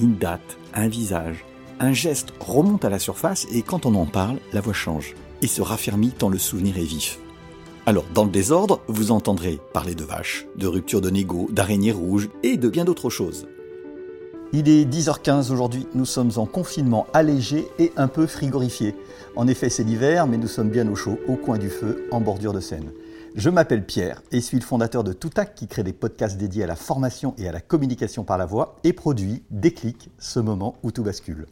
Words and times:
Une 0.00 0.16
date, 0.16 0.56
un 0.72 0.88
visage, 0.88 1.44
un 1.78 1.92
geste 1.92 2.32
remonte 2.40 2.86
à 2.86 2.88
la 2.88 2.98
surface 2.98 3.46
et 3.52 3.60
quand 3.60 3.84
on 3.84 3.94
en 3.96 4.06
parle, 4.06 4.38
la 4.54 4.62
voix 4.62 4.72
change 4.72 5.14
et 5.42 5.46
se 5.46 5.60
raffermit 5.60 6.12
tant 6.12 6.30
le 6.30 6.38
souvenir 6.38 6.78
est 6.78 6.84
vif. 6.84 7.18
Alors, 7.84 8.06
dans 8.14 8.24
le 8.24 8.30
désordre, 8.30 8.80
vous 8.88 9.10
entendrez 9.10 9.58
parler 9.74 9.94
de 9.94 10.04
vaches, 10.04 10.46
de 10.56 10.66
rupture 10.66 11.02
de 11.02 11.10
négo, 11.10 11.48
d'araignées 11.52 11.92
rouges 11.92 12.30
et 12.42 12.56
de 12.56 12.70
bien 12.70 12.86
d'autres 12.86 13.10
choses. 13.10 13.46
Il 14.54 14.70
est 14.70 14.86
10h15 14.86 15.52
aujourd'hui, 15.52 15.86
nous 15.94 16.06
sommes 16.06 16.32
en 16.36 16.46
confinement 16.46 17.06
allégé 17.12 17.68
et 17.78 17.92
un 17.98 18.08
peu 18.08 18.26
frigorifié. 18.26 18.94
En 19.36 19.46
effet, 19.48 19.68
c'est 19.68 19.84
l'hiver, 19.84 20.26
mais 20.26 20.38
nous 20.38 20.48
sommes 20.48 20.70
bien 20.70 20.88
au 20.88 20.96
chaud, 20.96 21.18
au 21.28 21.36
coin 21.36 21.58
du 21.58 21.68
feu, 21.68 22.06
en 22.10 22.22
bordure 22.22 22.54
de 22.54 22.60
Seine. 22.60 22.90
Je 23.36 23.48
m'appelle 23.48 23.86
Pierre 23.86 24.22
et 24.32 24.40
suis 24.40 24.58
le 24.58 24.64
fondateur 24.64 25.04
de 25.04 25.12
Toutac 25.12 25.54
qui 25.54 25.68
crée 25.68 25.84
des 25.84 25.92
podcasts 25.92 26.36
dédiés 26.36 26.64
à 26.64 26.66
la 26.66 26.74
formation 26.74 27.34
et 27.38 27.48
à 27.48 27.52
la 27.52 27.60
communication 27.60 28.24
par 28.24 28.36
la 28.38 28.44
voix 28.44 28.76
et 28.82 28.92
produit 28.92 29.44
Déclic, 29.50 30.10
ce 30.18 30.40
moment 30.40 30.74
où 30.82 30.90
tout 30.90 31.04
bascule. 31.04 31.46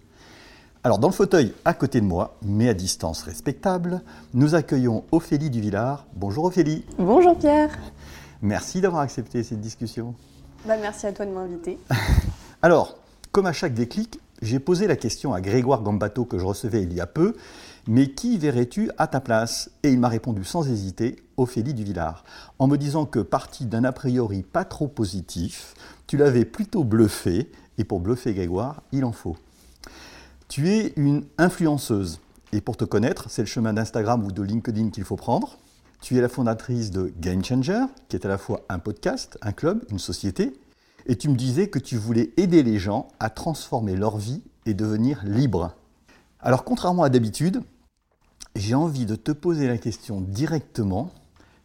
Alors, 0.82 0.98
dans 0.98 1.06
le 1.06 1.14
fauteuil 1.14 1.52
à 1.64 1.74
côté 1.74 2.00
de 2.00 2.06
moi, 2.06 2.36
mais 2.42 2.68
à 2.68 2.74
distance 2.74 3.22
respectable, 3.22 4.02
nous 4.34 4.56
accueillons 4.56 5.04
Ophélie 5.12 5.50
Duvillard. 5.50 6.06
Bonjour 6.16 6.46
Ophélie. 6.46 6.84
Bonjour 6.98 7.38
Pierre. 7.38 7.70
Merci 8.42 8.80
d'avoir 8.80 9.02
accepté 9.02 9.44
cette 9.44 9.60
discussion. 9.60 10.16
Bah, 10.66 10.76
merci 10.80 11.06
à 11.06 11.12
toi 11.12 11.26
de 11.26 11.30
m'inviter. 11.30 11.78
Alors, 12.62 12.98
comme 13.30 13.46
à 13.46 13.52
chaque 13.52 13.74
déclic, 13.74 14.18
j'ai 14.42 14.58
posé 14.58 14.88
la 14.88 14.96
question 14.96 15.32
à 15.32 15.40
Grégoire 15.40 15.82
Gambato 15.82 16.24
que 16.24 16.38
je 16.38 16.44
recevais 16.44 16.82
il 16.82 16.92
y 16.92 17.00
a 17.00 17.06
peu, 17.06 17.34
mais 17.86 18.10
qui 18.10 18.36
verrais-tu 18.36 18.90
à 18.98 19.06
ta 19.06 19.20
place? 19.20 19.70
Et 19.84 19.90
il 19.90 20.00
m'a 20.00 20.08
répondu 20.08 20.44
sans 20.44 20.68
hésiter, 20.68 21.22
Ophélie 21.38 21.72
Duvillard, 21.72 22.24
en 22.58 22.66
me 22.66 22.76
disant 22.76 23.06
que 23.06 23.20
parti 23.20 23.64
d'un 23.64 23.84
a 23.84 23.92
priori 23.92 24.42
pas 24.42 24.64
trop 24.64 24.88
positif, 24.88 25.74
tu 26.06 26.16
l'avais 26.16 26.44
plutôt 26.44 26.84
bluffé, 26.84 27.50
et 27.78 27.84
pour 27.84 28.00
bluffer 28.00 28.34
Grégoire, 28.34 28.82
il 28.92 29.04
en 29.04 29.12
faut. 29.12 29.36
Tu 30.48 30.68
es 30.68 30.92
une 30.96 31.24
influenceuse, 31.38 32.20
et 32.52 32.60
pour 32.60 32.76
te 32.76 32.84
connaître, 32.84 33.30
c'est 33.30 33.42
le 33.42 33.46
chemin 33.46 33.72
d'Instagram 33.72 34.24
ou 34.24 34.32
de 34.32 34.42
LinkedIn 34.42 34.90
qu'il 34.90 35.04
faut 35.04 35.16
prendre. 35.16 35.58
Tu 36.00 36.16
es 36.16 36.20
la 36.20 36.28
fondatrice 36.28 36.90
de 36.90 37.12
Game 37.18 37.44
Changer, 37.44 37.84
qui 38.08 38.16
est 38.16 38.26
à 38.26 38.28
la 38.28 38.38
fois 38.38 38.64
un 38.68 38.78
podcast, 38.78 39.38
un 39.42 39.52
club, 39.52 39.84
une 39.90 39.98
société, 39.98 40.52
et 41.06 41.16
tu 41.16 41.28
me 41.28 41.36
disais 41.36 41.68
que 41.68 41.78
tu 41.78 41.96
voulais 41.96 42.32
aider 42.36 42.62
les 42.62 42.78
gens 42.78 43.08
à 43.18 43.30
transformer 43.30 43.96
leur 43.96 44.18
vie 44.18 44.42
et 44.66 44.74
devenir 44.74 45.22
libres. 45.24 45.74
Alors 46.40 46.64
contrairement 46.64 47.02
à 47.02 47.08
d'habitude, 47.08 47.62
j'ai 48.54 48.74
envie 48.74 49.06
de 49.06 49.16
te 49.16 49.32
poser 49.32 49.66
la 49.66 49.78
question 49.78 50.20
directement. 50.20 51.10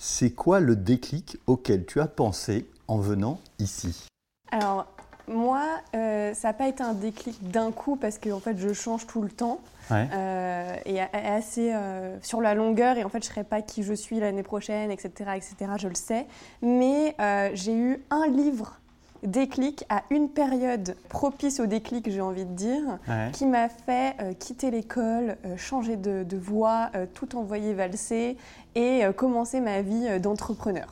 C'est 0.06 0.32
quoi 0.32 0.59
le 0.59 0.76
déclic 0.76 1.38
auquel 1.48 1.86
tu 1.86 2.02
as 2.02 2.08
pensé 2.08 2.68
en 2.90 2.98
venant 2.98 3.40
ici? 3.58 4.09
Alors, 4.52 4.86
moi, 5.30 5.64
euh, 5.96 6.34
ça 6.34 6.50
n'a 6.50 6.54
pas 6.54 6.68
été 6.68 6.84
un 6.84 6.94
déclic 6.94 7.50
d'un 7.50 7.72
coup 7.72 7.96
parce 7.96 8.18
que 8.18 8.30
en 8.30 8.42
fait, 8.42 8.58
je 8.58 8.74
change 8.74 9.08
tout 9.08 9.22
le 9.22 9.30
temps 9.30 9.62
euh, 9.92 10.76
et 10.86 11.00
assez 11.00 11.74
euh, 11.74 12.18
sur 12.22 12.42
la 12.42 12.54
longueur. 12.54 12.98
Et 12.98 13.06
en 13.06 13.09
fait, 13.09 13.24
je 13.24 13.30
ne 13.30 13.34
serai 13.34 13.44
pas 13.46 13.62
qui 13.62 13.81
je 13.81 13.94
suis 13.94 14.19
l'année 14.19 14.44
prochaine, 14.44 14.91
etc., 14.91 15.09
etc. 15.38 15.56
Je 15.78 15.88
le 15.88 15.96
sais. 15.96 16.28
Mais 16.62 17.16
j'ai 17.53 17.74
eu 17.74 18.03
un 18.09 18.28
livre 18.28 18.81
déclic 19.24 19.85
à 19.90 20.03
une 20.09 20.30
période 20.30 20.96
propice 21.09 21.59
au 21.59 21.66
déclic, 21.66 22.09
j'ai 22.09 22.22
envie 22.22 22.46
de 22.46 22.53
dire, 22.53 23.00
qui 23.31 23.46
m'a 23.46 23.70
fait 23.70 24.16
euh, 24.22 24.34
quitter 24.34 24.72
l'école, 24.72 25.38
euh, 25.46 25.58
changer 25.58 25.96
de, 25.96 26.38
voie, 26.38 26.90
euh, 26.96 27.06
tout 27.14 27.35
envoyer 27.38 27.74
valser 27.74 28.38
et 28.75 29.03
commencer 29.16 29.59
ma 29.59 29.81
vie 29.81 30.19
d'entrepreneur. 30.19 30.88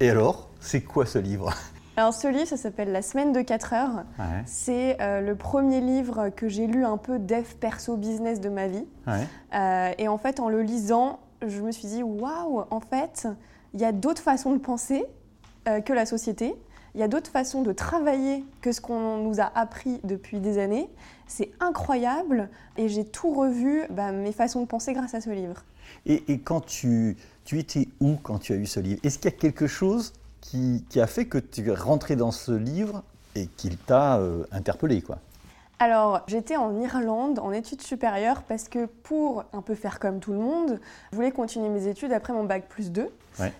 Et 0.00 0.10
alors, 0.10 0.48
c'est 0.60 0.82
quoi 0.82 1.06
ce 1.06 1.18
livre? 1.18 1.52
Alors 1.96 2.12
ce 2.12 2.28
livre, 2.28 2.46
ça 2.46 2.58
s'appelle 2.58 2.92
La 2.92 3.00
semaine 3.00 3.32
de 3.32 3.40
4 3.40 3.72
heures. 3.72 4.04
C'est 4.44 4.98
le 5.00 5.34
premier 5.34 5.80
livre 5.80 6.28
que 6.28 6.48
j'ai 6.48 6.66
lu 6.66 6.84
un 6.84 6.98
peu 6.98 7.18
dev 7.18 7.44
perso 7.58 7.96
business 7.96 8.40
de 8.40 8.50
ma 8.50 8.66
vie. 8.66 8.84
et 9.98 10.08
en 10.08 10.18
fait, 10.18 10.40
en 10.40 10.48
le 10.48 10.62
lisant, 10.62 11.20
je 11.46 11.62
me 11.62 11.72
suis 11.72 11.88
dit, 11.88 12.02
waouh, 12.02 12.64
en 12.70 12.80
fait, 12.80 13.28
il 13.72 13.80
y 13.80 13.84
a 13.84 13.92
d'autres 13.92 14.22
façons 14.22 14.52
de 14.52 14.58
penser 14.58 15.06
que 15.64 15.92
la 15.92 16.04
société. 16.04 16.54
Il 16.94 17.00
y 17.00 17.02
a 17.02 17.08
d'autres 17.08 17.30
façons 17.30 17.62
de 17.62 17.72
travailler 17.72 18.42
que 18.62 18.72
ce 18.72 18.80
qu'on 18.80 19.18
nous 19.18 19.38
a 19.40 19.50
appris 19.54 20.00
depuis 20.02 20.40
des 20.40 20.56
années. 20.58 20.88
C'est 21.26 21.50
incroyable 21.60 22.48
et 22.78 22.88
j'ai 22.88 23.04
tout 23.04 23.32
revu, 23.32 23.82
bah, 23.90 24.12
mes 24.12 24.32
façons 24.32 24.62
de 24.62 24.66
penser 24.66 24.94
grâce 24.94 25.14
à 25.14 25.20
ce 25.20 25.28
livre. 25.28 25.62
Et, 26.06 26.38
quand 26.38 26.60
tu, 26.60 27.16
tu 27.44 27.58
étais 27.58 27.88
où 28.00 28.16
quand 28.22 28.38
tu 28.38 28.52
as 28.52 28.56
eu 28.56 28.66
ce 28.66 28.80
livre? 28.80 29.00
Est-ce 29.02 29.18
qu'il 29.18 29.30
y 29.30 29.34
a 29.34 29.36
quelque 29.36 29.66
chose 29.66 30.12
qui, 30.40 30.84
a 30.96 31.06
fait 31.06 31.26
que 31.26 31.38
tu 31.38 31.68
es 31.68 31.74
rentré 31.74 32.16
dans 32.16 32.30
ce 32.30 32.52
livre 32.52 33.02
et 33.34 33.46
qu'il 33.56 33.76
t'a 33.76 34.18
euh, 34.18 34.44
interpellé 34.52 35.02
quoi? 35.02 35.18
Alors, 35.78 36.22
j'étais 36.26 36.56
en 36.56 36.80
Irlande 36.80 37.38
en 37.38 37.52
études 37.52 37.82
supérieures 37.82 38.42
parce 38.44 38.68
que 38.68 38.86
pour 38.86 39.44
un 39.52 39.60
peu 39.60 39.74
faire 39.74 39.98
comme 39.98 40.20
tout 40.20 40.32
le 40.32 40.38
monde, 40.38 40.80
je 41.10 41.16
voulais 41.16 41.32
continuer 41.32 41.68
mes 41.68 41.86
études 41.86 42.12
après 42.12 42.32
mon 42.32 42.44
bac 42.44 42.66
plus 42.66 42.90
2. 42.90 43.10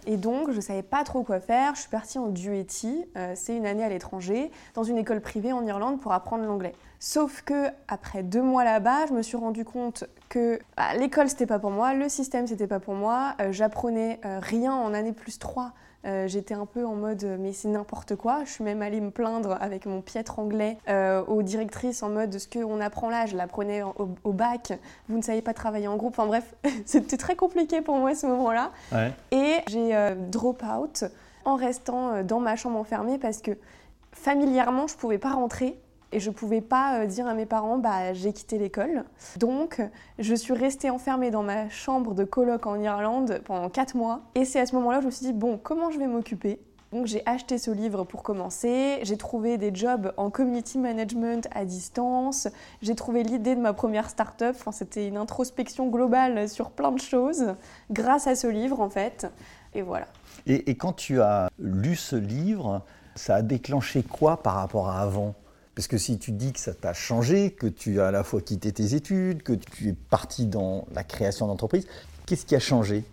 Et 0.06 0.16
donc, 0.16 0.50
je 0.50 0.56
ne 0.56 0.60
savais 0.62 0.82
pas 0.82 1.04
trop 1.04 1.22
quoi 1.22 1.41
faire. 1.41 1.75
Je 1.75 1.81
suis 1.81 1.91
partie 1.91 2.19
en 2.19 2.28
Duety, 2.28 3.04
euh, 3.16 3.34
c'est 3.37 3.54
une 3.54 3.66
année 3.66 3.84
à 3.84 3.91
l'étranger, 3.91 4.50
dans 4.72 4.82
une 4.82 4.97
école 4.97 5.20
privée 5.20 5.53
en 5.53 5.66
Irlande 5.66 6.00
pour 6.00 6.12
apprendre 6.12 6.44
l'anglais. 6.44 6.72
Sauf 6.98 7.42
que 7.42 7.68
après 7.88 8.22
deux 8.22 8.42
mois 8.42 8.64
là-bas, 8.64 9.06
je 9.06 9.12
me 9.12 9.22
suis 9.22 9.36
rendu 9.36 9.64
compte 9.64 10.04
que 10.28 10.58
bah, 10.76 10.94
l'école 10.96 11.28
c'était 11.28 11.46
pas 11.46 11.58
pour 11.58 11.70
moi, 11.70 11.94
le 11.94 12.08
système 12.08 12.46
c'était 12.46 12.66
pas 12.66 12.80
pour 12.80 12.94
moi, 12.94 13.34
euh, 13.40 13.52
j'apprenais 13.52 14.20
euh, 14.24 14.38
rien 14.40 14.72
en 14.72 14.94
année 14.94 15.12
plus 15.12 15.38
3 15.38 15.72
euh, 16.04 16.28
j'étais 16.28 16.54
un 16.54 16.66
peu 16.66 16.86
en 16.86 16.94
mode 16.94 17.24
mais 17.40 17.52
c'est 17.52 17.66
n'importe 17.66 18.14
quoi. 18.14 18.44
Je 18.44 18.50
suis 18.50 18.62
même 18.62 18.80
allée 18.80 19.00
me 19.00 19.10
plaindre 19.10 19.58
avec 19.60 19.86
mon 19.86 20.02
piètre 20.02 20.38
anglais 20.38 20.78
aux 21.26 21.42
directrices 21.42 22.02
en 22.04 22.10
mode 22.10 22.38
ce 22.38 22.46
qu'on 22.46 22.80
apprend 22.80 23.10
là, 23.10 23.26
je 23.26 23.36
l'apprenais 23.36 23.82
au, 23.82 24.32
bac, 24.32 24.72
vous 25.08 25.16
ne 25.16 25.22
savez 25.22 25.42
pas 25.42 25.52
travailler 25.52 25.88
en 25.88 25.96
groupe. 25.96 26.14
Enfin 26.16 26.28
bref, 26.28 26.54
c'était 26.86 27.16
très 27.16 27.34
compliqué 27.34 27.80
pour 27.80 27.96
moi 27.96 28.14
ce 28.14 28.26
moment-là. 28.28 28.70
Et 29.32 29.56
j'ai 29.66 30.14
drop 30.28 30.62
out 30.62 31.06
en 31.44 31.56
restant 31.56 32.22
dans 32.22 32.38
ma 32.38 32.54
chambre 32.54 32.78
enfermée 32.78 33.18
parce 33.18 33.38
que 33.38 33.58
familièrement 34.12 34.86
je 34.86 34.94
pouvais 34.94 35.18
pas 35.18 35.32
rentrer 35.32 35.76
et 36.16 36.21
je 36.21 36.31
ne 36.31 36.34
pouvais 36.34 36.62
pas 36.62 37.00
euh, 37.00 37.06
dire 37.06 37.27
à 37.27 37.34
mes 37.34 37.44
parents 37.44 37.77
bah 37.77 38.15
j'ai 38.15 38.32
quitté 38.32 38.56
l'école. 38.56 39.04
Donc 39.37 39.82
je 40.19 40.34
suis 40.34 40.54
restée 40.54 40.88
enfermée 40.88 41.31
dans 41.31 41.43
ma 41.43 41.69
chambre 41.69 42.15
de 42.15 42.25
coloc 42.25 42.66
en 42.66 42.81
Irlande 42.81 43.43
pendant 43.44 43.69
4 43.69 43.94
mois. 43.97 44.22
Et 44.34 44.47
c'est 44.47 44.59
à 44.59 44.65
ce 44.65 44.75
moment-là 44.76 44.97
que 44.97 45.03
je 45.03 45.06
me 45.09 45.10
suis 45.12 45.26
dit 45.26 45.32
bon 45.34 45.60
comment 45.62 45.91
je 45.91 45.99
vais 45.99 46.06
m'occuper? 46.06 46.59
Donc 46.91 47.06
j'ai 47.06 47.22
acheté 47.26 47.59
ce 47.59 47.71
livre 47.71 48.05
pour 48.05 48.22
commencer, 48.22 49.00
j'ai 49.03 49.19
trouvé 49.19 49.59
des 49.59 49.75
jobs 49.75 50.15
en 50.16 50.31
community 50.31 50.78
management 50.78 51.47
à 51.55 51.66
distance, 51.66 52.49
j'ai 52.81 52.94
trouvé 52.94 53.22
l'idée 53.22 53.55
de 53.55 53.60
ma 53.60 53.75
première 53.75 54.09
start-up, 54.09 54.56
enfin, 54.59 54.72
c'était 54.72 55.06
une 55.06 55.19
introspection 55.19 55.88
globale 55.88 56.49
sur 56.49 56.71
plein 56.71 56.93
de 56.93 57.00
choses 57.00 57.56
grâce 57.91 58.28
à 58.28 58.37
ce 58.37 58.47
livre 58.47 58.81
en 58.81 58.88
fait, 58.88 59.26
et 59.75 59.82
voilà. 59.82 60.06
Et, 60.47 60.71
et 60.71 60.76
quand 60.76 60.93
tu 60.94 61.21
as 61.21 61.50
lu 61.59 61.97
ce 61.97 62.16
livre, 62.16 62.82
ça 63.16 63.34
a 63.34 63.43
déclenché 63.43 64.05
quoi 64.05 64.43
par 64.43 64.55
rapport 64.55 64.88
à 64.88 65.00
avant? 65.00 65.34
Parce 65.76 65.88
que 65.88 65.98
si 65.98 66.19
tu 66.19 66.32
dis 66.32 66.55
que 66.55 66.58
ça 66.58 66.73
t'a 66.73 66.94
changé, 66.94 67.50
que 67.50 67.67
tu 67.67 68.00
as 68.00 68.08
à 68.08 68.11
la 68.11 68.25
fois 68.25 68.40
quitté 68.40 68.73
tes 68.73 68.94
études, 68.94 69.43
que 69.43 69.52
tu 69.52 69.90
es 69.90 69.93
parti 69.93 70.46
dans 70.46 70.87
la 70.94 71.05
création 71.05 71.46
d'entreprise, 71.46 71.87
qu'est-ce 72.25 72.46
qui 72.46 72.56
a 72.56 72.58
changé? 72.58 73.05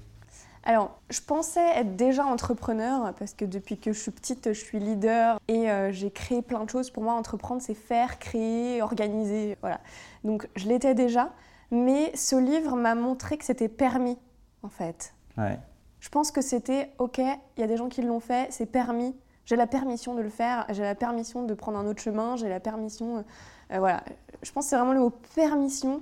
Alors, 0.63 0.97
je 1.09 1.19
pensais 1.19 1.65
être 1.75 1.97
déjà 1.97 2.25
entrepreneur 2.25 3.13
parce 3.15 3.33
que 3.33 3.43
depuis 3.43 3.77
que 3.77 3.91
je 3.91 3.99
suis 3.99 4.11
petite, 4.11 4.53
je 4.53 4.59
suis 4.59 4.79
leader 4.79 5.41
et 5.49 5.69
euh, 5.69 5.91
j'ai 5.91 6.09
créé 6.09 6.41
plein 6.41 6.63
de 6.63 6.69
choses. 6.69 6.89
Pour 6.89 7.03
moi, 7.03 7.15
entreprendre, 7.15 7.61
c'est 7.61 7.73
faire, 7.73 8.17
créer, 8.17 8.81
organiser. 8.81 9.57
Voilà. 9.59 9.81
Donc, 10.23 10.47
je 10.55 10.69
l'étais 10.69 10.95
déjà. 10.95 11.33
Mais 11.69 12.15
ce 12.15 12.37
livre 12.37 12.77
m'a 12.77 12.95
montré 12.95 13.37
que 13.37 13.43
c'était 13.43 13.67
permis, 13.67 14.17
en 14.61 14.69
fait. 14.69 15.13
Ouais. 15.37 15.59
Je 15.99 16.07
pense 16.07 16.31
que 16.31 16.41
c'était 16.41 16.91
OK, 16.97 17.17
il 17.17 17.59
y 17.59 17.63
a 17.63 17.67
des 17.67 17.75
gens 17.75 17.89
qui 17.89 18.01
l'ont 18.01 18.21
fait, 18.21 18.47
c'est 18.51 18.65
permis. 18.65 19.13
J'ai 19.45 19.55
la 19.55 19.67
permission 19.67 20.15
de 20.15 20.21
le 20.21 20.29
faire, 20.29 20.65
j'ai 20.69 20.83
la 20.83 20.95
permission 20.95 21.43
de 21.43 21.53
prendre 21.53 21.77
un 21.77 21.85
autre 21.85 22.01
chemin, 22.01 22.37
j'ai 22.37 22.47
la 22.47 22.59
permission. 22.59 23.17
Euh, 23.17 23.21
euh, 23.73 23.79
voilà. 23.79 24.03
Je 24.41 24.51
pense 24.51 24.65
que 24.65 24.69
c'est 24.69 24.77
vraiment 24.77 24.93
le 24.93 24.99
mot 24.99 25.09
permission, 25.35 26.01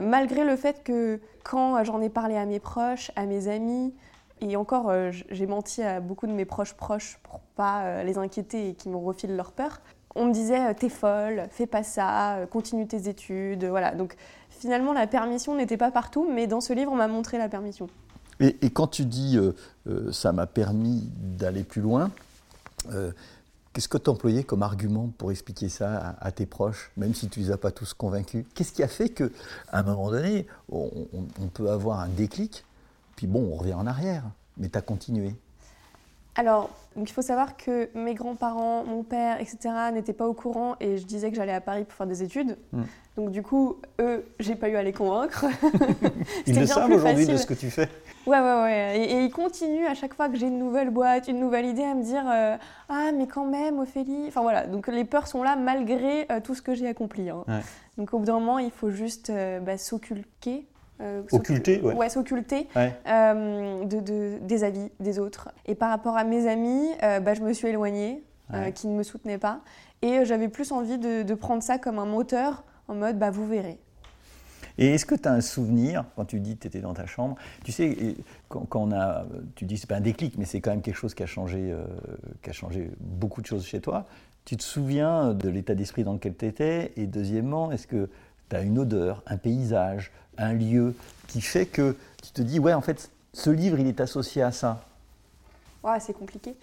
malgré 0.00 0.44
le 0.44 0.56
fait 0.56 0.84
que 0.84 1.20
quand 1.42 1.82
j'en 1.84 2.00
ai 2.00 2.08
parlé 2.08 2.36
à 2.36 2.46
mes 2.46 2.60
proches, 2.60 3.10
à 3.16 3.26
mes 3.26 3.48
amis, 3.48 3.92
et 4.40 4.56
encore, 4.56 4.88
euh, 4.88 5.10
j'ai 5.30 5.46
menti 5.46 5.82
à 5.82 6.00
beaucoup 6.00 6.26
de 6.26 6.32
mes 6.32 6.44
proches 6.44 6.74
proches 6.74 7.18
pour 7.24 7.40
pas 7.56 8.04
les 8.04 8.18
inquiéter 8.18 8.70
et 8.70 8.74
qu'ils 8.74 8.92
me 8.92 8.96
refilent 8.96 9.36
leur 9.36 9.52
peur. 9.52 9.80
On 10.14 10.26
me 10.26 10.32
disait 10.32 10.74
t'es 10.74 10.88
folle, 10.88 11.46
fais 11.50 11.66
pas 11.66 11.82
ça, 11.82 12.38
continue 12.50 12.86
tes 12.86 13.08
études, 13.08 13.64
voilà. 13.64 13.94
Donc 13.94 14.16
finalement 14.48 14.92
la 14.92 15.06
permission 15.06 15.54
n'était 15.54 15.76
pas 15.76 15.90
partout, 15.90 16.26
mais 16.28 16.46
dans 16.46 16.60
ce 16.60 16.72
livre 16.72 16.90
on 16.90 16.96
m'a 16.96 17.08
montré 17.08 17.38
la 17.38 17.48
permission. 17.48 17.88
Et, 18.40 18.70
quand 18.70 18.86
tu 18.88 19.04
dis 19.04 19.38
ça 20.10 20.32
m'a 20.32 20.46
permis 20.46 21.08
d'aller 21.14 21.62
plus 21.62 21.82
loin, 21.82 22.10
Qu'est-ce 23.72 23.88
que 23.88 23.98
tu 23.98 24.10
employais 24.10 24.42
comme 24.42 24.64
argument 24.64 25.10
pour 25.16 25.30
expliquer 25.30 25.68
ça 25.68 26.16
à, 26.20 26.32
tes 26.32 26.44
proches, 26.44 26.90
même 26.96 27.14
si 27.14 27.28
tu 27.28 27.38
ne 27.38 27.44
les 27.44 27.50
as 27.52 27.56
pas 27.56 27.70
tous 27.70 27.94
convaincus? 27.94 28.44
Qu'est-ce 28.54 28.72
qui 28.72 28.82
a 28.82 28.88
fait 28.88 29.10
qu'à 29.10 29.28
un 29.72 29.82
moment 29.84 30.10
donné, 30.10 30.48
on, 30.72 30.90
peut 31.54 31.70
avoir 31.70 32.00
un 32.00 32.08
déclic, 32.08 32.64
puis 33.14 33.28
bon, 33.28 33.48
on 33.52 33.56
revient 33.56 33.74
en 33.74 33.86
arrière, 33.86 34.24
mais 34.56 34.68
tu 34.68 34.76
as 34.76 34.82
continué? 34.82 35.36
Alors, 36.34 36.70
il 36.96 37.08
faut 37.08 37.22
savoir 37.22 37.56
que 37.56 37.88
mes 37.96 38.14
grands-parents, 38.14 38.84
mon 38.84 39.04
père, 39.04 39.40
etc., 39.40 39.58
n'étaient 39.92 40.12
pas 40.12 40.26
au 40.26 40.34
courant 40.34 40.74
et 40.80 40.98
je 40.98 41.04
disais 41.04 41.30
que 41.30 41.36
j'allais 41.36 41.52
à 41.52 41.60
Paris 41.60 41.84
pour 41.84 41.94
faire 41.94 42.06
des 42.08 42.24
études. 42.24 42.56
Hmm. 42.72 42.82
Donc, 43.16 43.30
du 43.30 43.42
coup, 43.42 43.76
eux, 44.00 44.24
j'ai 44.40 44.56
pas 44.56 44.68
eu 44.68 44.76
à 44.76 44.82
les 44.82 44.92
convaincre. 44.92 45.44
Ils 46.46 46.58
le 46.58 46.66
savent 46.66 46.90
aujourd'hui 46.90 47.26
de 47.26 47.36
ce 47.36 47.46
que 47.46 47.54
tu 47.54 47.70
fais 47.70 47.88
Ouais, 48.26 48.38
ouais, 48.38 48.62
ouais. 48.62 48.98
Et, 48.98 49.24
ils 49.24 49.30
continuent 49.30 49.86
à 49.86 49.94
chaque 49.94 50.14
fois 50.14 50.28
que 50.28 50.36
j'ai 50.36 50.46
une 50.46 50.58
nouvelle 50.58 50.90
boîte, 50.90 51.28
une 51.28 51.40
nouvelle 51.40 51.66
idée, 51.66 51.84
à 51.84 51.94
me 51.94 52.02
dire 52.02 52.24
euh, 52.26 52.56
Ah, 52.88 53.10
mais 53.14 53.26
quand 53.26 53.46
même, 53.46 53.78
Ophélie. 53.78 54.24
Enfin 54.28 54.42
voilà, 54.42 54.66
donc 54.66 54.88
les 54.88 55.04
peurs 55.04 55.26
sont 55.26 55.42
là 55.42 55.56
malgré 55.56 56.26
euh, 56.30 56.40
tout 56.40 56.54
ce 56.54 56.62
que 56.62 56.74
j'ai 56.74 56.86
accompli. 56.86 57.30
Hein. 57.30 57.44
Donc 57.96 58.12
au 58.12 58.18
bout 58.18 58.26
d'un 58.26 58.34
moment, 58.34 58.58
il 58.58 58.70
faut 58.70 58.90
juste 58.90 59.30
euh, 59.30 59.60
bah, 59.60 59.78
s'occulter. 59.78 60.66
occulter, 61.32 61.80
ouais. 61.80 61.94
ouais 61.94 62.08
s'occulter 62.10 62.68
de, 62.76 64.38
des 64.38 64.64
avis 64.64 64.90
des 65.00 65.18
autres. 65.18 65.48
Et 65.66 65.74
par 65.74 65.90
rapport 65.90 66.16
à 66.16 66.24
mes 66.24 66.46
amis, 66.46 66.88
bah, 67.00 67.34
je 67.34 67.40
me 67.40 67.52
suis 67.52 67.68
éloignée, 67.68 68.22
qui 68.74 68.86
ne 68.88 68.96
me 68.96 69.02
soutenaient 69.02 69.38
pas. 69.38 69.60
Et 70.02 70.24
j'avais 70.24 70.48
plus 70.48 70.72
envie 70.72 70.98
de, 70.98 71.22
de, 71.22 71.34
prendre 71.34 71.62
ça 71.62 71.78
comme 71.78 71.98
un 71.98 72.06
moteur 72.06 72.64
en 72.88 72.94
mode 72.94 73.18
bah, 73.18 73.30
vous 73.30 73.46
verrez. 73.46 73.78
Et 74.80 74.94
est-ce 74.94 75.04
que 75.04 75.14
tu 75.14 75.28
as 75.28 75.32
un 75.32 75.42
souvenir, 75.42 76.06
quand 76.16 76.24
tu 76.24 76.40
dis 76.40 76.56
que 76.56 76.62
tu 76.62 76.66
étais 76.66 76.80
dans 76.80 76.94
ta 76.94 77.04
chambre, 77.04 77.36
tu 77.64 77.70
sais, 77.70 78.16
quand, 78.48 78.66
on 78.74 78.92
a, 78.92 79.26
tu 79.54 79.66
dis 79.66 79.76
c'est 79.76 79.86
pas 79.86 79.96
un 79.96 80.00
déclic, 80.00 80.38
mais 80.38 80.46
c'est 80.46 80.62
quand 80.62 80.70
même 80.70 80.80
quelque 80.80 80.96
chose 80.96 81.12
qui 81.12 81.22
a, 81.22 81.26
changé, 81.26 81.70
euh, 81.70 81.84
qui 82.42 82.48
a 82.48 82.52
changé 82.54 82.90
beaucoup 82.98 83.42
de 83.42 83.46
choses 83.46 83.66
chez 83.66 83.80
toi. 83.80 84.06
Tu 84.46 84.56
te 84.56 84.62
souviens 84.62 85.34
de 85.34 85.50
l'état 85.50 85.74
d'esprit 85.74 86.02
dans 86.02 86.14
lequel 86.14 86.34
tu 86.34 86.46
étais 86.46 86.92
Et 86.96 87.06
deuxièmement, 87.06 87.70
est-ce 87.70 87.86
que 87.86 88.08
tu 88.48 88.56
as 88.56 88.62
une 88.62 88.78
odeur, 88.78 89.22
un 89.26 89.36
paysage, 89.36 90.12
un 90.38 90.54
lieu 90.54 90.94
qui 91.28 91.42
fait 91.42 91.66
que 91.66 91.94
tu 92.22 92.32
te 92.32 92.40
dis, 92.40 92.58
ouais, 92.58 92.72
en 92.72 92.80
fait, 92.80 93.10
ce 93.34 93.50
livre, 93.50 93.78
il 93.78 93.86
est 93.86 94.00
associé 94.00 94.42
à 94.42 94.50
ça? 94.50 94.82
Ouais, 95.84 96.00
c'est 96.00 96.14
compliqué. 96.14 96.54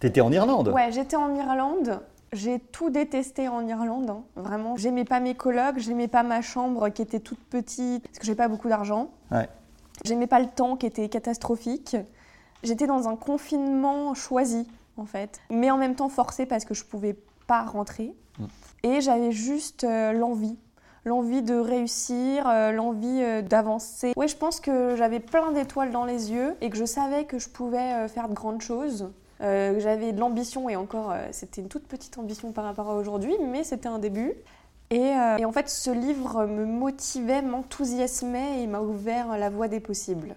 tu 0.00 0.06
étais 0.06 0.22
en 0.22 0.32
Irlande? 0.32 0.68
Ouais, 0.68 0.90
j'étais 0.90 1.16
en 1.16 1.34
Irlande. 1.34 2.00
J'ai 2.34 2.58
tout 2.58 2.90
détesté 2.90 3.48
en 3.48 3.66
Irlande, 3.66 4.10
hein, 4.10 4.24
vraiment. 4.34 4.76
J'aimais 4.76 5.04
pas 5.04 5.20
mes 5.20 5.34
colocs, 5.34 5.78
j'aimais 5.78 6.08
pas 6.08 6.24
ma 6.24 6.42
chambre 6.42 6.88
qui 6.88 7.00
était 7.00 7.20
toute 7.20 7.38
petite, 7.38 8.02
parce 8.02 8.18
que 8.18 8.26
j'ai 8.26 8.34
pas 8.34 8.48
beaucoup 8.48 8.68
d'argent. 8.68 9.10
Ouais. 9.30 9.48
J'aimais 10.04 10.26
pas 10.26 10.40
le 10.40 10.48
temps 10.48 10.76
qui 10.76 10.86
était 10.86 11.08
catastrophique. 11.08 11.96
J'étais 12.64 12.86
dans 12.86 13.08
un 13.08 13.14
confinement 13.14 14.14
choisi, 14.14 14.66
en 14.96 15.06
fait, 15.06 15.40
mais 15.50 15.70
en 15.70 15.76
même 15.76 15.94
temps 15.94 16.08
forcé 16.08 16.44
parce 16.44 16.64
que 16.64 16.74
je 16.74 16.84
pouvais 16.84 17.16
pas 17.46 17.62
rentrer. 17.62 18.14
Mm. 18.38 18.44
Et 18.82 19.00
j'avais 19.00 19.32
juste 19.32 19.84
euh, 19.84 20.12
l'envie 20.12 20.58
l'envie 21.06 21.42
de 21.42 21.54
réussir, 21.54 22.48
euh, 22.48 22.72
l'envie 22.72 23.20
euh, 23.22 23.42
d'avancer. 23.42 24.14
Oui, 24.16 24.26
je 24.26 24.38
pense 24.38 24.58
que 24.58 24.96
j'avais 24.96 25.20
plein 25.20 25.52
d'étoiles 25.52 25.90
dans 25.90 26.06
les 26.06 26.32
yeux 26.32 26.56
et 26.62 26.70
que 26.70 26.78
je 26.78 26.86
savais 26.86 27.26
que 27.26 27.38
je 27.38 27.50
pouvais 27.50 28.08
faire 28.08 28.26
de 28.26 28.32
grandes 28.32 28.62
choses. 28.62 29.10
Euh, 29.40 29.80
j'avais 29.80 30.12
de 30.12 30.20
l'ambition 30.20 30.68
et 30.68 30.76
encore, 30.76 31.10
euh, 31.10 31.28
c'était 31.32 31.60
une 31.60 31.68
toute 31.68 31.86
petite 31.86 32.18
ambition 32.18 32.52
par 32.52 32.64
rapport 32.64 32.90
à 32.90 32.94
aujourd'hui, 32.94 33.34
mais 33.50 33.64
c'était 33.64 33.88
un 33.88 33.98
début. 33.98 34.32
Euh, 34.92 35.36
et, 35.38 35.44
en 35.44 35.52
fait, 35.52 35.68
ce 35.68 35.90
livre 35.90 36.46
me 36.46 36.64
motivait, 36.64 37.42
m'enthousiasmait 37.42 38.62
et 38.62 38.66
m'a 38.66 38.80
ouvert 38.80 39.36
la 39.36 39.50
voie 39.50 39.66
des 39.66 39.80
possibles. 39.80 40.36